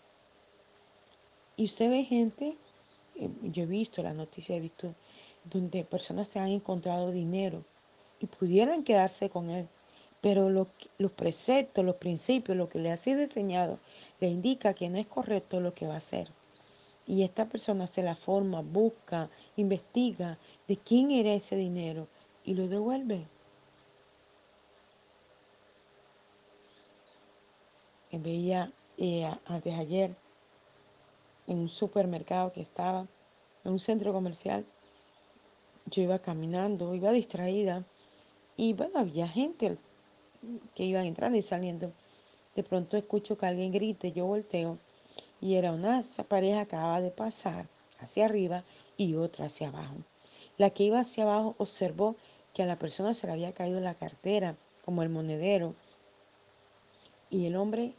Y 1.57 1.67
usted 1.67 1.91
ve 1.91 2.05
gente, 2.05 2.57
eh, 3.17 3.29
yo 3.43 3.65
he 3.65 3.67
visto 3.67 4.03
la 4.03 4.15
noticia, 4.15 4.57
he 4.57 4.61
visto 4.61 4.95
donde 5.45 5.85
personas 5.85 6.29
se 6.29 6.39
han 6.39 6.49
encontrado 6.49 7.11
dinero 7.11 7.65
y 8.21 8.27
pudieran 8.27 8.85
quedarse 8.85 9.29
con 9.29 9.51
él, 9.51 9.69
pero 10.21 10.51
lo, 10.51 10.69
los 10.99 11.11
preceptos, 11.11 11.85
los 11.85 11.97
principios, 11.97 12.57
lo 12.57 12.69
que 12.69 12.79
le 12.79 12.91
ha 12.91 12.97
sido 12.97 13.21
enseñado, 13.21 13.79
le 14.21 14.29
indica 14.29 14.73
que 14.73 14.89
no 14.89 14.99
es 14.99 15.07
correcto 15.07 15.61
lo 15.61 15.75
que 15.75 15.87
va 15.87 15.95
a 15.95 15.99
hacer. 15.99 16.31
Y 17.07 17.25
esta 17.25 17.49
persona 17.49 17.89
se 17.89 18.03
la 18.03 18.15
forma, 18.15 18.61
busca, 18.61 19.29
investiga 19.57 20.39
de 20.69 20.77
quién 20.77 21.11
era 21.11 21.35
ese 21.35 21.57
dinero 21.57 22.09
y 22.45 22.55
lo 22.55 22.69
devuelve. 22.69 23.27
Veía 28.11 28.73
eh, 28.99 29.27
antes 29.47 29.75
ayer 29.75 30.15
en 31.47 31.59
un 31.59 31.69
supermercado 31.69 32.53
que 32.53 32.61
estaba, 32.61 33.07
en 33.65 33.73
un 33.73 33.81
centro 33.81 34.13
comercial, 34.13 34.67
yo 35.87 36.03
iba 36.03 36.19
caminando, 36.19 36.95
iba 36.95 37.11
distraída 37.11 37.85
y 38.57 38.75
bueno, 38.75 38.99
había 38.99 39.29
gente 39.29 39.79
que 40.75 40.85
iba 40.85 41.05
entrando 41.05 41.39
y 41.39 41.43
saliendo. 41.43 41.93
De 42.55 42.63
pronto 42.63 42.97
escucho 42.97 43.39
que 43.39 43.47
alguien 43.47 43.73
grite, 43.73 44.13
yo 44.13 44.27
volteo 44.27 44.79
y 45.41 45.55
era 45.55 45.73
una 45.73 46.03
pareja 46.29 46.67
que 46.67 46.77
acaba 46.77 47.01
de 47.01 47.11
pasar 47.11 47.67
hacia 47.99 48.27
arriba 48.27 48.65
y 48.97 49.15
otra 49.15 49.47
hacia 49.47 49.69
abajo. 49.69 49.97
La 50.59 50.71
que 50.71 50.85
iba 50.85 51.01
hacia 51.01 51.25
abajo 51.25 51.55
observó 51.59 52.17
que 52.55 52.63
a 52.63 52.67
la 52.67 52.79
persona 52.79 53.15
se 53.15 53.27
le 53.27 53.33
había 53.33 53.53
caído 53.53 53.81
la 53.81 53.95
cartera, 53.95 54.57
como 54.85 55.03
el 55.03 55.09
monedero, 55.09 55.75
y 57.31 57.47
el 57.47 57.57
hombre 57.57 57.95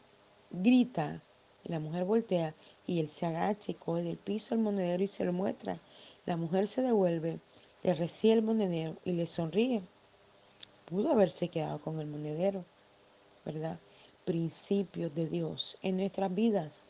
grita, 0.51 1.23
la 1.63 1.79
mujer 1.79 2.05
voltea, 2.05 2.53
y 2.85 2.99
él 2.99 3.07
se 3.07 3.25
agacha 3.25 3.71
y 3.71 3.75
coge 3.75 4.03
del 4.03 4.17
piso 4.17 4.53
el 4.53 4.61
monedero 4.61 5.03
y 5.03 5.07
se 5.07 5.25
lo 5.25 5.33
muestra. 5.33 5.79
La 6.25 6.37
mujer 6.37 6.67
se 6.67 6.81
devuelve, 6.81 7.39
le 7.81 7.93
recibe 7.93 8.33
el 8.33 8.43
monedero 8.43 8.95
y 9.03 9.13
le 9.13 9.25
sonríe. 9.25 9.81
Pudo 10.85 11.11
haberse 11.11 11.47
quedado 11.47 11.81
con 11.81 11.99
el 11.99 12.07
monedero, 12.07 12.65
¿verdad? 13.45 13.79
Principios 14.25 15.13
de 15.15 15.27
Dios 15.27 15.77
en 15.81 15.97
nuestras 15.97 16.33
vidas. 16.33 16.81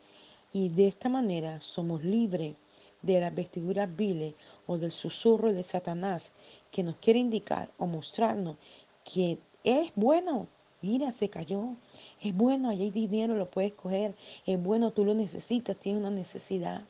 Y 0.52 0.70
de 0.70 0.88
esta 0.88 1.10
manera 1.10 1.62
somos 1.62 2.04
libres 2.04 2.56
de 3.04 3.20
las 3.20 3.36
vestiduras 3.36 3.96
viles 3.96 4.34
o 4.66 4.80
del 4.80 4.92
susurro 4.92 5.54
de 5.54 5.64
Satanás 5.64 6.32
que 6.72 6.82
nos 6.82 6.96
quiere 6.96 7.20
indicar 7.20 7.70
o 7.78 7.86
mostrarnos 7.86 8.58
que 9.04 9.38
es 9.64 9.92
bueno. 9.96 10.48
Mira, 10.82 11.12
se 11.12 11.30
cayó. 11.30 11.76
Es 12.22 12.36
bueno, 12.36 12.70
allí 12.70 12.84
hay 12.84 12.92
dinero, 12.92 13.36
lo 13.36 13.50
puedes 13.50 13.74
coger. 13.74 14.16
Es 14.46 14.62
bueno, 14.62 14.92
tú 14.92 15.06
lo 15.06 15.14
necesitas, 15.14 15.78
tienes 15.78 16.02
una 16.02 16.10
necesidad. 16.10 16.84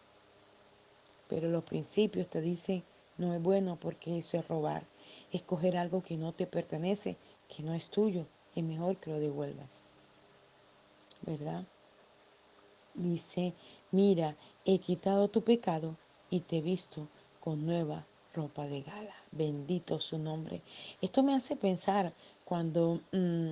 Pero 1.28 1.50
los 1.50 1.64
principios 1.64 2.28
te 2.28 2.42
dicen, 2.42 2.84
no 3.18 3.34
es 3.34 3.42
bueno 3.42 3.78
porque 3.80 4.18
eso 4.18 4.38
es 4.38 4.48
robar. 4.48 4.84
Es 5.32 5.44
coger 5.44 5.78
algo 5.78 6.02
que 6.02 6.18
no 6.18 6.34
te 6.34 6.48
pertenece, 6.48 7.18
que 7.48 7.62
no 7.62 7.74
es 7.74 7.90
tuyo. 7.90 8.26
Es 8.56 8.64
mejor 8.64 8.98
que 8.98 9.12
lo 9.12 9.20
devuelvas. 9.20 9.84
¿Verdad? 11.22 11.66
Dice, 12.96 13.54
mira, 13.92 14.36
he 14.66 14.80
quitado 14.80 15.28
tu 15.28 15.44
pecado 15.44 15.98
y 16.34 16.40
te 16.40 16.58
he 16.58 16.62
visto 16.62 17.08
con 17.40 17.64
nueva 17.64 18.08
ropa 18.34 18.66
de 18.66 18.82
gala. 18.82 19.14
Bendito 19.32 20.00
su 20.00 20.18
nombre. 20.18 20.64
Esto 21.00 21.22
me 21.22 21.36
hace 21.36 21.56
pensar 21.56 22.12
cuando 22.44 23.02
mm, 23.12 23.52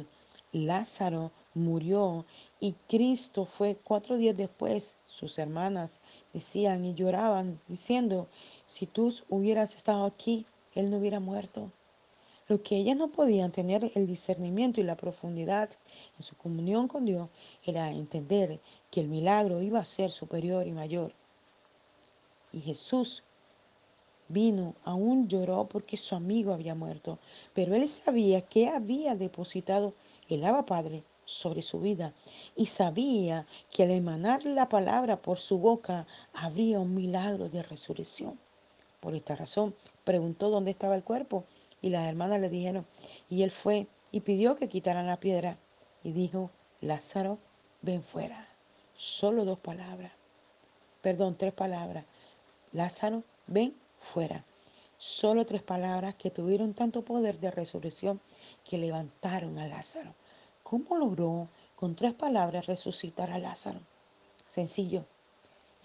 Lázaro 0.54 1.30
murió 1.54 2.26
y 2.60 2.74
Cristo 2.90 3.46
fue 3.46 3.76
cuatro 3.76 4.18
días 4.18 4.36
después, 4.36 4.96
sus 5.06 5.38
hermanas 5.38 6.00
decían 6.34 6.84
y 6.84 6.96
lloraban 6.96 7.62
diciendo, 7.68 8.28
si 8.66 8.88
tú 8.88 9.14
hubieras 9.30 9.76
estado 9.76 10.06
aquí, 10.06 10.48
él 10.74 10.90
no 10.90 10.98
hubiera 10.98 11.20
muerto. 11.20 11.72
Lo 12.48 12.64
que 12.64 12.78
ellas 12.78 12.98
no 12.98 13.10
podían 13.10 13.52
tener 13.52 13.92
el 13.94 14.08
discernimiento 14.08 14.82
y 14.82 14.86
la 14.86 14.98
profundidad 14.98 15.70
en 16.18 16.24
su 16.24 16.36
comunión 16.36 16.88
con 16.88 17.06
Dios 17.06 17.30
era 17.64 17.92
entender 17.92 18.60
que 18.90 19.02
el 19.02 19.08
milagro 19.08 19.62
iba 19.62 19.80
a 19.80 19.86
ser 19.86 20.10
superior 20.10 20.66
y 20.66 20.72
mayor. 20.72 21.14
Y 22.54 22.60
Jesús 22.62 23.24
vino, 24.28 24.76
aún 24.84 25.28
lloró 25.28 25.68
porque 25.68 25.98
su 25.98 26.16
amigo 26.16 26.54
había 26.54 26.76
muerto, 26.76 27.20
pero 27.54 27.76
él 27.76 27.88
sabía 27.88 28.42
que 28.42 28.70
había 28.70 29.16
depositado 29.16 29.94
el 30.30 30.44
Abba 30.46 30.66
Padre 30.66 31.04
sobre 31.26 31.62
su 31.62 31.80
vida 31.80 32.14
y 32.56 32.66
sabía 32.66 33.46
que 33.72 33.84
al 33.84 33.92
emanar 33.92 34.46
la 34.46 34.70
palabra 34.70 35.22
por 35.22 35.40
su 35.40 35.60
boca 35.60 36.08
habría 36.34 36.80
un 36.80 36.94
milagro 36.94 37.50
de 37.50 37.64
resurrección. 37.64 38.40
Por 39.00 39.16
esta 39.16 39.36
razón 39.36 39.76
preguntó 40.04 40.50
dónde 40.50 40.72
estaba 40.72 40.96
el 40.96 41.04
cuerpo 41.04 41.46
y 41.82 41.90
las 41.90 42.08
hermanas 42.08 42.40
le 42.40 42.50
dijeron, 42.50 42.86
y 43.30 43.44
él 43.44 43.52
fue 43.52 43.88
y 44.12 44.22
pidió 44.22 44.56
que 44.56 44.70
quitaran 44.70 45.08
la 45.08 45.20
piedra 45.20 45.58
y 46.04 46.12
dijo, 46.12 46.52
Lázaro, 46.82 47.40
ven 47.82 48.04
fuera. 48.04 48.48
Solo 48.96 49.46
dos 49.46 49.60
palabras, 49.60 50.12
perdón, 51.02 51.36
tres 51.38 51.54
palabras. 51.54 52.06
Lázaro, 52.74 53.24
ven 53.48 53.76
fuera. 53.98 54.46
Solo 54.98 55.46
tres 55.46 55.64
palabras 55.64 56.16
que 56.16 56.30
tuvieron 56.30 56.74
tanto 56.74 57.04
poder 57.04 57.40
de 57.40 57.52
resurrección 57.52 58.22
que 58.64 58.78
levantaron 58.78 59.58
a 59.58 59.68
Lázaro. 59.68 60.14
¿Cómo 60.64 60.98
logró 60.98 61.50
con 61.76 61.96
tres 61.96 62.14
palabras 62.14 62.68
resucitar 62.68 63.32
a 63.32 63.40
Lázaro? 63.40 63.80
Sencillo. 64.46 65.06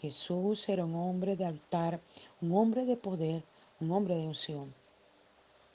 Jesús 0.00 0.68
era 0.68 0.84
un 0.84 0.94
hombre 0.94 1.34
de 1.36 1.46
altar, 1.46 2.00
un 2.42 2.54
hombre 2.54 2.84
de 2.84 2.96
poder, 2.96 3.42
un 3.80 3.90
hombre 3.90 4.16
de 4.16 4.26
unción. 4.26 4.74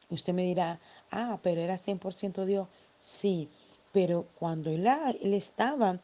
Usted 0.10 0.34
me 0.34 0.44
dirá, 0.44 0.80
ah, 1.10 1.40
pero 1.42 1.62
era 1.62 1.76
100% 1.76 2.46
Dios. 2.46 2.68
Sí, 2.98 3.50
pero 3.92 4.28
cuando 4.38 4.70
él, 4.70 4.88
él 5.22 5.34
estaba 5.34 6.00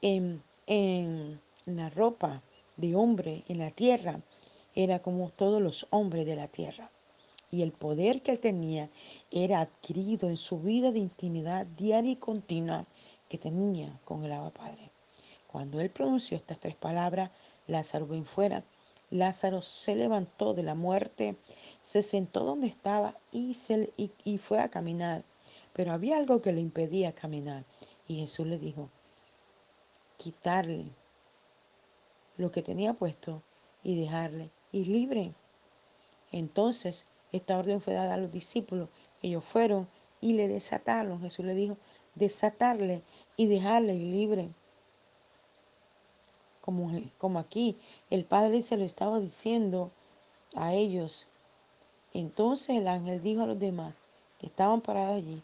en, 0.00 0.42
en 0.66 1.40
la 1.66 1.90
ropa 1.90 2.42
de 2.76 2.94
hombre 2.94 3.44
en 3.48 3.58
la 3.58 3.70
tierra, 3.70 4.20
era 4.78 5.00
como 5.00 5.30
todos 5.30 5.60
los 5.60 5.88
hombres 5.90 6.24
de 6.24 6.36
la 6.36 6.46
tierra. 6.46 6.92
Y 7.50 7.62
el 7.62 7.72
poder 7.72 8.22
que 8.22 8.30
él 8.30 8.38
tenía 8.38 8.90
era 9.32 9.60
adquirido 9.60 10.28
en 10.28 10.36
su 10.36 10.60
vida 10.60 10.92
de 10.92 11.00
intimidad 11.00 11.66
diaria 11.66 12.12
y 12.12 12.16
continua 12.16 12.86
que 13.28 13.38
tenía 13.38 13.98
con 14.04 14.22
el 14.24 14.30
Abba 14.30 14.50
Padre. 14.50 14.92
Cuando 15.48 15.80
él 15.80 15.90
pronunció 15.90 16.36
estas 16.36 16.60
tres 16.60 16.76
palabras, 16.76 17.32
Lázaro 17.66 18.06
ven 18.06 18.24
fuera. 18.24 18.62
Lázaro 19.10 19.62
se 19.62 19.96
levantó 19.96 20.54
de 20.54 20.62
la 20.62 20.76
muerte 20.76 21.36
se 21.80 22.02
sentó 22.02 22.44
donde 22.44 22.68
estaba 22.68 23.18
y, 23.32 23.54
se, 23.54 23.92
y, 23.96 24.38
fue 24.38 24.60
a 24.60 24.68
caminar. 24.68 25.24
Pero 25.72 25.92
había 25.92 26.18
algo 26.18 26.40
que 26.40 26.52
le 26.52 26.60
impedía 26.60 27.14
caminar. 27.14 27.64
Y 28.06 28.20
Jesús 28.20 28.46
le 28.46 28.58
dijo, 28.58 28.90
quitarle 30.18 30.92
lo 32.36 32.52
que 32.52 32.62
tenía 32.62 32.94
puesto 32.94 33.42
y 33.82 33.98
dejarle 34.00 34.50
ir 34.72 34.88
libre. 34.88 35.34
Entonces, 36.32 37.06
esta 37.32 37.58
orden 37.58 37.80
fue 37.80 37.94
dada 37.94 38.14
a 38.14 38.18
los 38.18 38.32
discípulos. 38.32 38.88
Ellos 39.22 39.44
fueron 39.44 39.88
y 40.20 40.34
le 40.34 40.48
desataron. 40.48 41.20
Jesús 41.20 41.44
le 41.44 41.54
dijo, 41.54 41.76
desatarle 42.14 43.02
y 43.36 43.46
dejarle 43.46 43.94
libre. 43.94 44.50
Como, 46.60 46.90
como 47.18 47.38
aquí, 47.38 47.76
el 48.10 48.24
Padre 48.24 48.62
se 48.62 48.76
lo 48.76 48.84
estaba 48.84 49.20
diciendo 49.20 49.90
a 50.54 50.74
ellos 50.74 51.28
entonces 52.14 52.76
el 52.76 52.88
ángel 52.88 53.20
dijo 53.20 53.42
a 53.42 53.46
los 53.46 53.58
demás 53.58 53.94
que 54.38 54.46
estaban 54.46 54.80
parados 54.80 55.16
allí, 55.16 55.42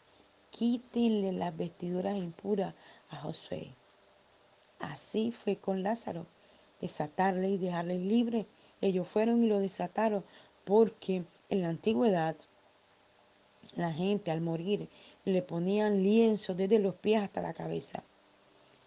quítenle 0.50 1.32
las 1.32 1.56
vestiduras 1.56 2.16
impuras 2.16 2.74
a 3.10 3.16
Josué. 3.16 3.74
Así 4.78 5.30
fue 5.30 5.56
con 5.56 5.82
Lázaro, 5.82 6.26
desatarle 6.80 7.50
y 7.50 7.58
dejarle 7.58 7.98
libre. 7.98 8.46
Ellos 8.80 9.06
fueron 9.08 9.44
y 9.44 9.48
lo 9.48 9.58
desataron 9.60 10.24
porque 10.64 11.24
en 11.48 11.62
la 11.62 11.68
antigüedad, 11.68 12.36
la 13.76 13.92
gente 13.92 14.30
al 14.30 14.40
morir 14.40 14.88
le 15.24 15.42
ponían 15.42 16.02
lienzo 16.02 16.54
desde 16.54 16.78
los 16.78 16.94
pies 16.94 17.22
hasta 17.22 17.42
la 17.42 17.54
cabeza. 17.54 18.04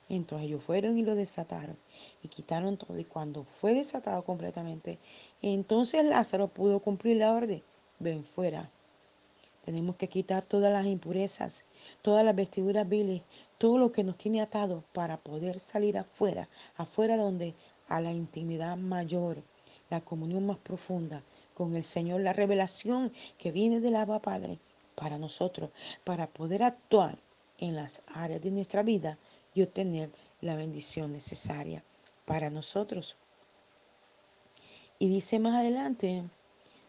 Entonces 0.09 0.47
ellos 0.47 0.63
fueron 0.63 0.97
y 0.97 1.03
lo 1.03 1.15
desataron 1.15 1.77
y 2.23 2.29
quitaron 2.29 2.77
todo. 2.77 2.97
Y 2.97 3.03
cuando 3.03 3.43
fue 3.43 3.73
desatado 3.73 4.23
completamente, 4.23 4.99
entonces 5.41 6.05
Lázaro 6.05 6.47
pudo 6.47 6.79
cumplir 6.79 7.17
la 7.17 7.33
orden. 7.33 7.63
Ven 7.99 8.23
fuera. 8.23 8.71
Tenemos 9.65 9.97
que 9.97 10.07
quitar 10.07 10.45
todas 10.45 10.71
las 10.71 10.85
impurezas, 10.85 11.65
todas 12.01 12.23
las 12.23 12.35
vestiduras 12.35 12.87
viles, 12.87 13.23
todo 13.57 13.77
lo 13.77 13.91
que 13.91 14.05
nos 14.05 14.17
tiene 14.17 14.39
atado 14.39 14.85
para 14.93 15.17
poder 15.17 15.59
salir 15.59 15.97
afuera, 15.97 16.47
afuera 16.77 17.17
donde 17.17 17.53
a 17.89 17.99
la 17.99 18.13
intimidad 18.13 18.77
mayor, 18.77 19.43
la 19.89 20.01
comunión 20.01 20.45
más 20.45 20.57
profunda 20.57 21.23
con 21.53 21.75
el 21.75 21.83
Señor, 21.83 22.21
la 22.21 22.33
revelación 22.33 23.11
que 23.37 23.51
viene 23.51 23.79
del 23.79 23.95
Abba 23.95 24.21
Padre 24.21 24.59
para 24.95 25.17
nosotros, 25.17 25.71
para 26.03 26.27
poder 26.27 26.63
actuar 26.63 27.17
en 27.59 27.75
las 27.75 28.03
áreas 28.07 28.41
de 28.41 28.51
nuestra 28.51 28.83
vida 28.83 29.17
y 29.53 29.63
obtener 29.63 30.11
la 30.41 30.55
bendición 30.55 31.13
necesaria 31.13 31.83
para 32.25 32.49
nosotros. 32.49 33.17
Y 34.99 35.09
dice 35.09 35.39
más 35.39 35.55
adelante, 35.55 36.23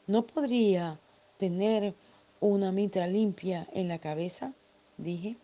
no 0.06 0.26
podría 0.26 0.98
tener 1.38 1.94
una 2.40 2.72
mitra 2.72 3.06
limpia 3.06 3.68
en 3.72 3.88
la 3.88 3.98
cabeza, 3.98 4.52
dije. 4.96 5.36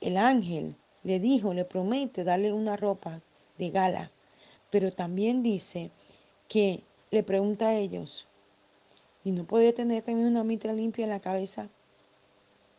El 0.00 0.16
ángel 0.16 0.76
le 1.02 1.20
dijo, 1.20 1.54
le 1.54 1.64
promete 1.64 2.24
darle 2.24 2.52
una 2.52 2.76
ropa 2.76 3.20
de 3.58 3.70
gala, 3.70 4.10
pero 4.72 4.90
también 4.90 5.42
dice 5.42 5.90
que 6.48 6.82
le 7.10 7.22
pregunta 7.22 7.68
a 7.68 7.74
ellos, 7.74 8.26
¿y 9.22 9.30
no 9.30 9.44
puede 9.44 9.74
tener 9.74 10.02
también 10.02 10.28
una 10.28 10.44
mitra 10.44 10.72
limpia 10.72 11.04
en 11.04 11.10
la 11.10 11.20
cabeza? 11.20 11.68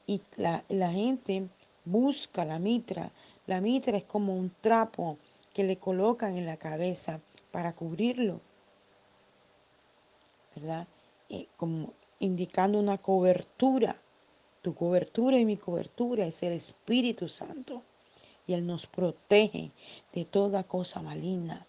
Y 0.07 0.19
la, 0.35 0.63
la 0.69 0.91
gente 0.91 1.47
busca 1.85 2.45
la 2.45 2.57
mitra. 2.57 3.11
La 3.45 3.61
mitra 3.61 3.95
es 3.95 4.05
como 4.05 4.35
un 4.35 4.51
trapo 4.59 5.19
que 5.53 5.63
le 5.63 5.77
colocan 5.77 6.35
en 6.35 6.47
la 6.47 6.57
cabeza 6.57 7.21
para 7.51 7.73
cubrirlo, 7.73 8.41
¿verdad? 10.55 10.87
Eh, 11.29 11.45
como 11.57 11.93
indicando 12.19 12.79
una 12.79 12.97
cobertura. 12.97 13.95
Tu 14.63 14.73
cobertura 14.73 15.37
y 15.37 15.45
mi 15.45 15.57
cobertura 15.57 16.25
es 16.25 16.41
el 16.41 16.53
Espíritu 16.53 17.29
Santo. 17.29 17.83
Y 18.47 18.53
Él 18.53 18.65
nos 18.65 18.87
protege 18.87 19.71
de 20.11 20.25
toda 20.25 20.63
cosa 20.63 21.03
maligna. 21.03 21.67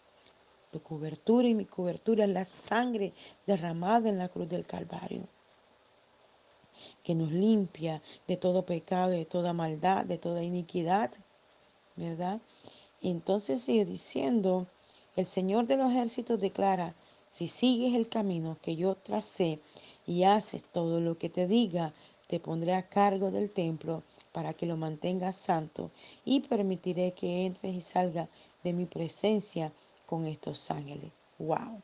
Tu 0.74 0.82
cobertura 0.82 1.46
y 1.46 1.54
mi 1.54 1.66
cobertura 1.66 2.24
es 2.24 2.30
la 2.30 2.44
sangre 2.44 3.12
derramada 3.46 4.08
en 4.08 4.18
la 4.18 4.28
cruz 4.28 4.48
del 4.48 4.66
Calvario 4.66 5.22
que 7.04 7.14
nos 7.14 7.30
limpia 7.30 8.02
de 8.26 8.36
todo 8.36 8.66
pecado, 8.66 9.10
de 9.10 9.24
toda 9.24 9.52
maldad, 9.52 10.04
de 10.04 10.18
toda 10.18 10.42
iniquidad, 10.42 11.12
¿verdad? 11.94 12.40
Y 13.00 13.12
entonces 13.12 13.62
sigue 13.62 13.84
diciendo, 13.84 14.66
el 15.14 15.26
Señor 15.26 15.68
de 15.68 15.76
los 15.76 15.92
ejércitos 15.92 16.40
declara, 16.40 16.96
si 17.28 17.46
sigues 17.46 17.94
el 17.94 18.08
camino 18.08 18.58
que 18.60 18.74
yo 18.74 18.96
tracé 18.96 19.60
y 20.08 20.24
haces 20.24 20.64
todo 20.64 20.98
lo 20.98 21.18
que 21.18 21.28
te 21.28 21.46
diga, 21.46 21.94
te 22.26 22.40
pondré 22.40 22.74
a 22.74 22.88
cargo 22.88 23.30
del 23.30 23.52
templo 23.52 24.02
para 24.32 24.54
que 24.54 24.66
lo 24.66 24.76
mantengas 24.76 25.36
santo 25.36 25.92
y 26.24 26.40
permitiré 26.40 27.12
que 27.12 27.46
entres 27.46 27.74
y 27.74 27.80
salgas 27.80 28.28
de 28.64 28.72
mi 28.72 28.86
presencia 28.86 29.72
con 30.06 30.26
estos 30.26 30.70
ángeles. 30.70 31.12
¡Wow! 31.38 31.82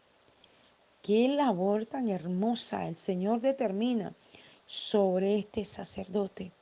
Qué 1.03 1.29
labor 1.29 1.87
tan 1.87 2.09
hermosa 2.09 2.87
el 2.87 2.95
Señor 2.95 3.41
determina 3.41 4.13
sobre 4.67 5.39
este 5.39 5.65
sacerdote. 5.65 6.53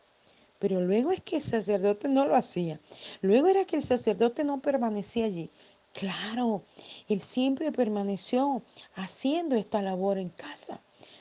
Pero 0.59 0.81
luego 0.81 1.11
es 1.13 1.21
que 1.21 1.37
el 1.37 1.43
sacerdote 1.43 2.09
no 2.09 2.25
lo 2.25 2.35
hacía. 2.35 2.81
Luego 3.21 3.49
era 3.49 3.65
que 3.65 3.77
el 3.77 3.83
sacerdote 3.83 4.45
no 4.45 4.61
permanecía 4.61 5.27
allí. 5.27 5.51
Claro, 5.93 6.63
él 7.09 7.21
siempre 7.21 7.73
permaneció 7.73 8.63
haciendo 8.95 9.57
esta 9.57 9.83
labor 9.83 10.19
en 10.19 10.31
casa. 10.31 10.81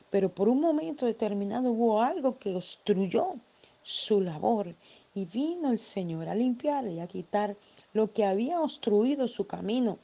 Pero 0.10 0.34
por 0.34 0.48
un 0.48 0.62
momento 0.62 1.06
determinado 1.06 1.72
hubo 1.72 2.02
algo 2.02 2.38
que 2.38 2.56
obstruyó 2.56 3.36
su 3.84 4.22
labor. 4.22 4.76
Y 5.14 5.26
vino 5.26 5.72
el 5.72 5.80
Señor 5.80 6.30
a 6.30 6.36
limpiar 6.36 6.88
y 6.88 7.00
a 7.00 7.08
quitar 7.08 7.58
lo 7.94 8.14
que 8.14 8.26
había 8.26 8.62
obstruido 8.62 9.28
su 9.28 9.48
camino 9.48 9.98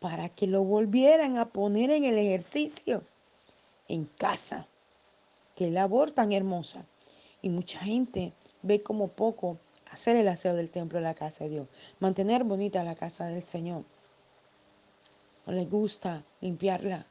para 0.00 0.28
que 0.28 0.46
lo 0.46 0.62
volvieran 0.62 1.38
a 1.38 1.48
poner 1.48 1.90
en 1.90 2.04
el 2.04 2.16
ejercicio 2.18 3.04
en 3.88 4.04
casa. 4.04 4.66
Qué 5.56 5.70
labor 5.70 6.10
tan 6.10 6.32
hermosa. 6.32 6.84
Y 7.42 7.48
mucha 7.48 7.80
gente 7.80 8.32
ve 8.62 8.82
como 8.82 9.08
poco 9.08 9.58
hacer 9.90 10.16
el 10.16 10.28
aseo 10.28 10.54
del 10.54 10.70
templo 10.70 10.98
de 10.98 11.04
la 11.04 11.14
casa 11.14 11.44
de 11.44 11.50
Dios, 11.50 11.68
mantener 11.98 12.44
bonita 12.44 12.84
la 12.84 12.94
casa 12.94 13.26
del 13.26 13.42
Señor. 13.42 13.84
No 15.46 15.52
les 15.52 15.68
gusta 15.68 16.24
limpiarla. 16.40 17.06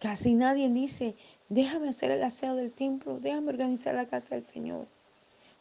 Casi 0.00 0.34
nadie 0.34 0.68
dice, 0.70 1.14
déjame 1.48 1.90
hacer 1.90 2.10
el 2.10 2.22
aseo 2.22 2.54
del 2.54 2.72
templo, 2.72 3.18
déjame 3.20 3.50
organizar 3.50 3.94
la 3.94 4.06
casa 4.06 4.34
del 4.34 4.44
Señor. 4.44 4.86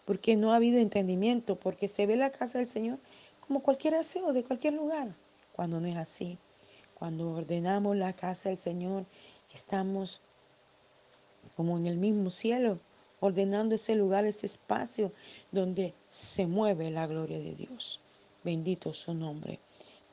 Porque 0.06 0.36
no 0.36 0.54
ha 0.54 0.58
habido 0.58 0.80
entendimiento, 0.80 1.58
porque 1.60 1.88
se 1.88 2.06
ve 2.06 2.16
la 2.16 2.30
casa 2.30 2.60
del 2.60 2.68
Señor 2.68 3.00
como 3.48 3.62
cualquier 3.62 3.96
aseo 3.96 4.34
de 4.34 4.44
cualquier 4.44 4.74
lugar, 4.74 5.16
cuando 5.54 5.80
no 5.80 5.88
es 5.88 5.98
así. 5.98 6.38
Cuando 6.94 7.32
ordenamos 7.32 7.96
la 7.96 8.14
casa 8.14 8.50
del 8.50 8.58
Señor, 8.58 9.06
estamos 9.54 10.22
como 11.56 11.78
en 11.78 11.86
el 11.86 11.98
mismo 11.98 12.30
cielo, 12.30 12.80
ordenando 13.20 13.76
ese 13.76 13.96
lugar, 13.96 14.26
ese 14.26 14.46
espacio 14.46 15.12
donde 15.52 15.94
se 16.10 16.48
mueve 16.48 16.90
la 16.92 17.08
gloria 17.08 17.40
de 17.40 17.56
Dios. 17.56 18.02
Bendito 18.44 18.94
su 18.94 19.14
nombre. 19.14 19.60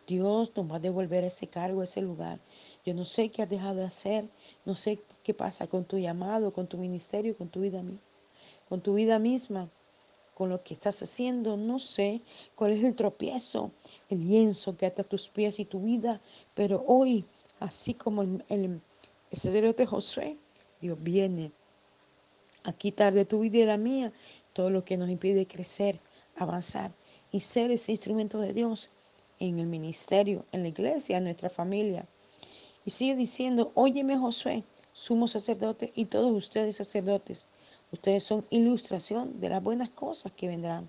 Dios 0.06 0.52
nos 0.56 0.70
va 0.70 0.76
a 0.76 0.80
devolver 0.80 1.24
ese 1.24 1.46
cargo, 1.46 1.82
ese 1.82 2.02
lugar. 2.02 2.40
Yo 2.84 2.94
no 2.94 3.04
sé 3.04 3.30
qué 3.30 3.42
has 3.42 3.48
dejado 3.48 3.76
de 3.76 3.84
hacer, 3.84 4.28
no 4.64 4.74
sé 4.74 5.00
qué 5.22 5.34
pasa 5.34 5.66
con 5.66 5.84
tu 5.84 5.98
llamado, 5.98 6.52
con 6.52 6.66
tu 6.66 6.76
ministerio, 6.76 7.36
con 7.36 7.48
tu 7.48 7.60
vida, 7.60 7.82
con 8.68 8.80
tu 8.80 8.94
vida 8.94 9.18
misma, 9.18 9.70
con 10.42 10.50
lo 10.50 10.64
que 10.64 10.74
estás 10.74 11.00
haciendo. 11.04 11.56
No 11.56 11.78
sé 11.78 12.20
cuál 12.56 12.72
es 12.72 12.82
el 12.82 12.96
tropiezo, 12.96 13.70
el 14.08 14.26
lienzo 14.26 14.76
que 14.76 14.86
ata 14.86 15.04
tus 15.04 15.28
pies 15.28 15.60
y 15.60 15.64
tu 15.64 15.82
vida, 15.82 16.20
pero 16.52 16.82
hoy, 16.84 17.24
así 17.60 17.94
como 17.94 18.22
el, 18.22 18.44
el, 18.48 18.80
el 19.30 20.40
Dios 20.80 20.98
viene 21.00 21.52
a 22.64 22.72
quitar 22.72 23.14
de 23.14 23.24
tu 23.24 23.38
vida 23.38 23.58
y 23.58 23.66
la 23.66 23.76
mía 23.76 24.12
todo 24.52 24.68
lo 24.68 24.84
que 24.84 24.96
nos 24.96 25.10
impide 25.10 25.46
crecer, 25.46 26.00
avanzar 26.34 26.90
y 27.30 27.38
ser 27.38 27.70
ese 27.70 27.92
instrumento 27.92 28.40
de 28.40 28.52
Dios 28.52 28.90
en 29.38 29.60
el 29.60 29.66
ministerio, 29.66 30.44
en 30.50 30.62
la 30.62 30.70
iglesia, 30.70 31.18
en 31.18 31.24
nuestra 31.24 31.50
familia. 31.50 32.08
Y 32.84 32.90
sigue 32.90 33.14
diciendo, 33.14 33.70
óyeme 33.76 34.18
Josué, 34.18 34.64
sumo 34.92 35.28
sacerdote 35.28 35.92
y 35.94 36.06
todos 36.06 36.32
ustedes 36.32 36.74
sacerdotes, 36.74 37.46
ustedes 37.92 38.24
son 38.24 38.44
ilustración 38.50 39.40
de 39.40 39.48
las 39.48 39.62
buenas 39.62 39.90
cosas 39.90 40.32
que 40.32 40.48
vendrán. 40.48 40.88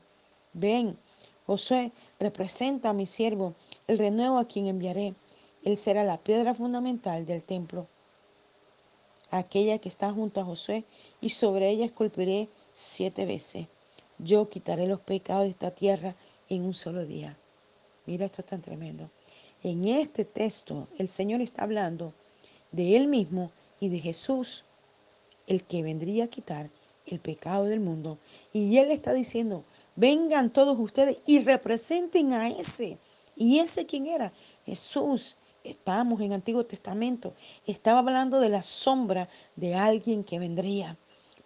Ven, 0.54 0.98
Josué 1.46 1.92
representa 2.20 2.90
a 2.90 2.94
mi 2.94 3.06
siervo, 3.06 3.54
el 3.88 3.98
renuevo 3.98 4.38
a 4.38 4.48
quien 4.48 4.68
enviaré. 4.68 5.14
Él 5.64 5.78
será 5.78 6.04
la 6.04 6.18
piedra 6.18 6.54
fundamental 6.54 7.26
del 7.26 7.44
templo 7.44 7.88
aquella 9.38 9.80
que 9.80 9.90
está 9.90 10.12
junto 10.14 10.40
a 10.40 10.46
Josué, 10.46 10.86
y 11.20 11.30
sobre 11.30 11.70
ella 11.70 11.86
esculpiré 11.86 12.50
siete 12.72 13.26
veces. 13.26 13.68
Yo 14.20 14.48
quitaré 14.50 14.86
los 14.86 15.00
pecados 15.00 15.46
de 15.46 15.50
esta 15.50 15.72
tierra 15.72 16.16
en 16.50 16.64
un 16.64 16.76
solo 16.76 17.04
día. 17.04 17.38
Mira, 18.06 18.28
esto 18.28 18.42
es 18.42 18.48
tan 18.48 18.62
tremendo. 18.62 19.10
En 19.64 19.88
este 19.88 20.24
texto 20.24 20.88
el 21.00 21.08
Señor 21.08 21.42
está 21.42 21.64
hablando 21.64 22.14
de 22.72 22.96
Él 22.96 23.08
mismo 23.08 23.52
y 23.80 23.90
de 23.90 24.00
Jesús, 24.00 24.66
el 25.48 25.64
que 25.64 25.82
vendría 25.82 26.26
a 26.26 26.28
quitar 26.28 26.70
el 27.06 27.20
pecado 27.20 27.66
del 27.66 27.80
mundo. 27.80 28.18
Y 28.52 28.78
Él 28.78 28.92
está 28.92 29.14
diciendo, 29.14 29.64
vengan 29.96 30.52
todos 30.52 30.80
ustedes 30.80 31.18
y 31.26 31.40
representen 31.40 32.34
a 32.34 32.50
ese. 32.50 32.98
¿Y 33.36 33.60
ese 33.60 33.86
quién 33.86 34.06
era? 34.08 34.32
Jesús, 34.66 35.36
Estábamos 35.64 36.20
en 36.20 36.34
Antiguo 36.34 36.66
Testamento. 36.66 37.34
Estaba 37.66 38.00
hablando 38.00 38.42
de 38.42 38.50
la 38.50 38.64
sombra 38.64 39.30
de 39.56 39.76
alguien 39.76 40.24
que 40.24 40.38
vendría. 40.38 40.98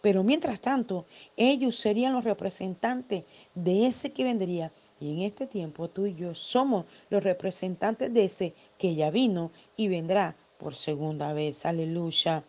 Pero 0.01 0.23
mientras 0.23 0.59
tanto, 0.59 1.05
ellos 1.35 1.75
serían 1.75 2.13
los 2.13 2.23
representantes 2.23 3.25
de 3.53 3.85
ese 3.85 4.13
que 4.13 4.23
vendría. 4.23 4.71
Y 4.99 5.11
en 5.11 5.19
este 5.19 5.45
tiempo 5.45 5.89
tú 5.89 6.07
y 6.07 6.15
yo 6.15 6.33
somos 6.33 6.85
los 7.09 7.23
representantes 7.23 8.11
de 8.11 8.25
ese 8.25 8.53
que 8.79 8.95
ya 8.95 9.11
vino 9.11 9.51
y 9.75 9.87
vendrá 9.87 10.35
por 10.57 10.73
segunda 10.73 11.33
vez. 11.33 11.65
Aleluya. 11.65 12.43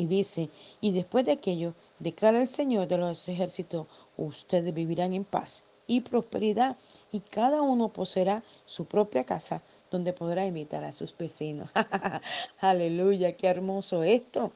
Y 0.00 0.06
dice, 0.06 0.48
y 0.80 0.92
después 0.92 1.26
de 1.26 1.32
aquello, 1.32 1.74
declara 1.98 2.40
el 2.40 2.48
Señor 2.48 2.88
de 2.88 2.96
los 2.96 3.28
ejércitos, 3.28 3.86
ustedes 4.16 4.72
vivirán 4.72 5.12
en 5.12 5.26
paz 5.26 5.64
y 5.86 6.00
prosperidad 6.00 6.78
y 7.12 7.20
cada 7.20 7.60
uno 7.60 7.90
poseerá 7.90 8.42
su 8.64 8.86
propia 8.86 9.24
casa 9.24 9.62
donde 9.90 10.14
podrá 10.14 10.46
invitar 10.46 10.84
a 10.84 10.94
sus 10.94 11.14
vecinos. 11.14 11.68
Aleluya, 12.60 13.36
qué 13.36 13.48
hermoso 13.48 14.02
esto. 14.02 14.52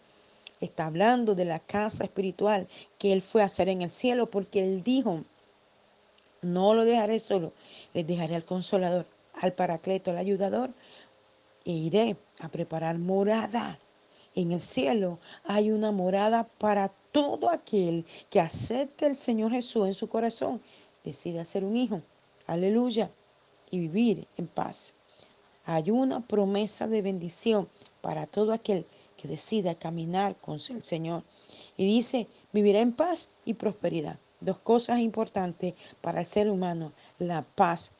Está 0.62 0.86
hablando 0.86 1.34
de 1.34 1.44
la 1.44 1.58
casa 1.58 2.04
espiritual 2.04 2.66
que 2.96 3.12
Él 3.12 3.20
fue 3.20 3.42
a 3.42 3.44
hacer 3.44 3.68
en 3.68 3.82
el 3.82 3.90
cielo 3.90 4.30
porque 4.30 4.64
Él 4.64 4.82
dijo, 4.82 5.24
no 6.40 6.72
lo 6.72 6.86
dejaré 6.86 7.20
solo, 7.20 7.52
les 7.92 8.06
dejaré 8.06 8.34
al 8.34 8.46
consolador, 8.46 9.04
al 9.34 9.52
paracleto, 9.52 10.10
al 10.10 10.16
ayudador, 10.16 10.70
e 11.66 11.72
iré 11.72 12.16
a 12.40 12.48
preparar 12.48 12.96
morada. 12.96 13.78
En 14.34 14.52
el 14.52 14.60
cielo 14.60 15.18
hay 15.44 15.70
una 15.70 15.92
morada 15.92 16.44
para 16.58 16.92
todo 17.12 17.50
aquel 17.50 18.04
que 18.30 18.40
acepte 18.40 19.06
al 19.06 19.14
Señor 19.14 19.52
Jesús 19.52 19.86
en 19.86 19.94
su 19.94 20.08
corazón, 20.08 20.60
decida 21.04 21.44
ser 21.44 21.64
un 21.64 21.76
hijo. 21.76 22.02
Aleluya. 22.46 23.10
Y 23.70 23.78
vivir 23.78 24.26
en 24.36 24.46
paz. 24.46 24.94
Hay 25.64 25.90
una 25.90 26.26
promesa 26.26 26.88
de 26.88 27.02
bendición 27.02 27.68
para 28.00 28.26
todo 28.26 28.52
aquel 28.52 28.86
que 29.16 29.28
decida 29.28 29.76
caminar 29.76 30.36
con 30.36 30.58
el 30.68 30.82
Señor. 30.82 31.22
Y 31.76 31.86
dice, 31.86 32.28
vivirá 32.52 32.80
en 32.80 32.92
paz 32.92 33.30
y 33.44 33.54
prosperidad. 33.54 34.18
Dos 34.40 34.58
cosas 34.58 34.98
importantes 34.98 35.74
para 36.00 36.20
el 36.20 36.26
ser 36.26 36.50
humano, 36.50 36.92
la 37.18 37.42
paz. 37.42 37.92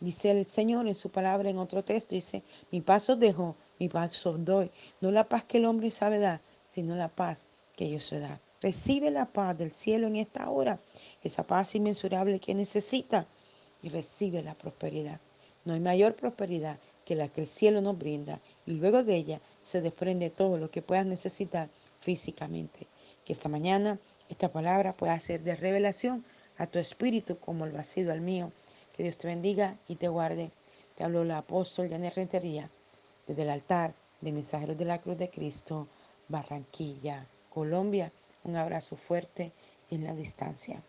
Dice 0.00 0.30
el 0.30 0.46
Señor 0.46 0.88
en 0.88 0.94
su 0.94 1.10
palabra 1.10 1.50
en 1.50 1.58
otro 1.58 1.84
texto, 1.84 2.14
dice, 2.14 2.42
mi 2.70 2.80
paz 2.80 3.10
os 3.10 3.20
dejo, 3.20 3.56
mi 3.82 3.88
paz 3.88 4.24
os 4.26 4.44
doy. 4.44 4.70
No 5.00 5.10
la 5.10 5.28
paz 5.28 5.42
que 5.42 5.58
el 5.58 5.64
hombre 5.64 5.90
sabe 5.90 6.20
dar, 6.20 6.40
sino 6.68 6.94
la 6.94 7.08
paz 7.08 7.48
que 7.74 7.90
yo 7.90 7.98
sé 7.98 8.20
dar. 8.20 8.38
Recibe 8.60 9.10
la 9.10 9.26
paz 9.26 9.58
del 9.58 9.72
cielo 9.72 10.06
en 10.06 10.14
esta 10.14 10.48
hora, 10.50 10.78
esa 11.24 11.44
paz 11.44 11.74
inmensurable 11.74 12.38
que 12.38 12.54
necesita 12.54 13.26
y 13.82 13.88
recibe 13.88 14.40
la 14.40 14.54
prosperidad. 14.54 15.20
No 15.64 15.74
hay 15.74 15.80
mayor 15.80 16.14
prosperidad 16.14 16.78
que 17.04 17.16
la 17.16 17.26
que 17.26 17.40
el 17.40 17.48
cielo 17.48 17.80
nos 17.80 17.98
brinda 17.98 18.40
y 18.66 18.74
luego 18.74 19.02
de 19.02 19.16
ella 19.16 19.40
se 19.64 19.80
desprende 19.80 20.30
todo 20.30 20.58
lo 20.58 20.70
que 20.70 20.80
puedas 20.80 21.06
necesitar 21.06 21.68
físicamente. 21.98 22.86
Que 23.24 23.32
esta 23.32 23.48
mañana 23.48 23.98
esta 24.28 24.52
palabra 24.52 24.96
pueda 24.96 25.18
ser 25.18 25.42
de 25.42 25.56
revelación 25.56 26.24
a 26.56 26.68
tu 26.68 26.78
espíritu 26.78 27.36
como 27.36 27.66
lo 27.66 27.76
ha 27.80 27.84
sido 27.84 28.12
al 28.12 28.20
mío. 28.20 28.52
Que 28.92 29.02
Dios 29.02 29.18
te 29.18 29.26
bendiga 29.26 29.76
y 29.88 29.96
te 29.96 30.06
guarde. 30.06 30.52
Te 30.94 31.02
habló 31.02 31.24
la 31.24 31.38
apóstol 31.38 31.88
Janet 31.88 32.14
Rentería 32.14 32.70
desde 33.26 33.42
el 33.42 33.50
altar 33.50 33.94
de 34.20 34.32
Mensajeros 34.32 34.78
de 34.78 34.84
la 34.84 35.00
Cruz 35.00 35.18
de 35.18 35.30
Cristo, 35.30 35.88
Barranquilla, 36.28 37.26
Colombia. 37.50 38.12
Un 38.44 38.56
abrazo 38.56 38.96
fuerte 38.96 39.52
en 39.90 40.04
la 40.04 40.14
distancia. 40.14 40.82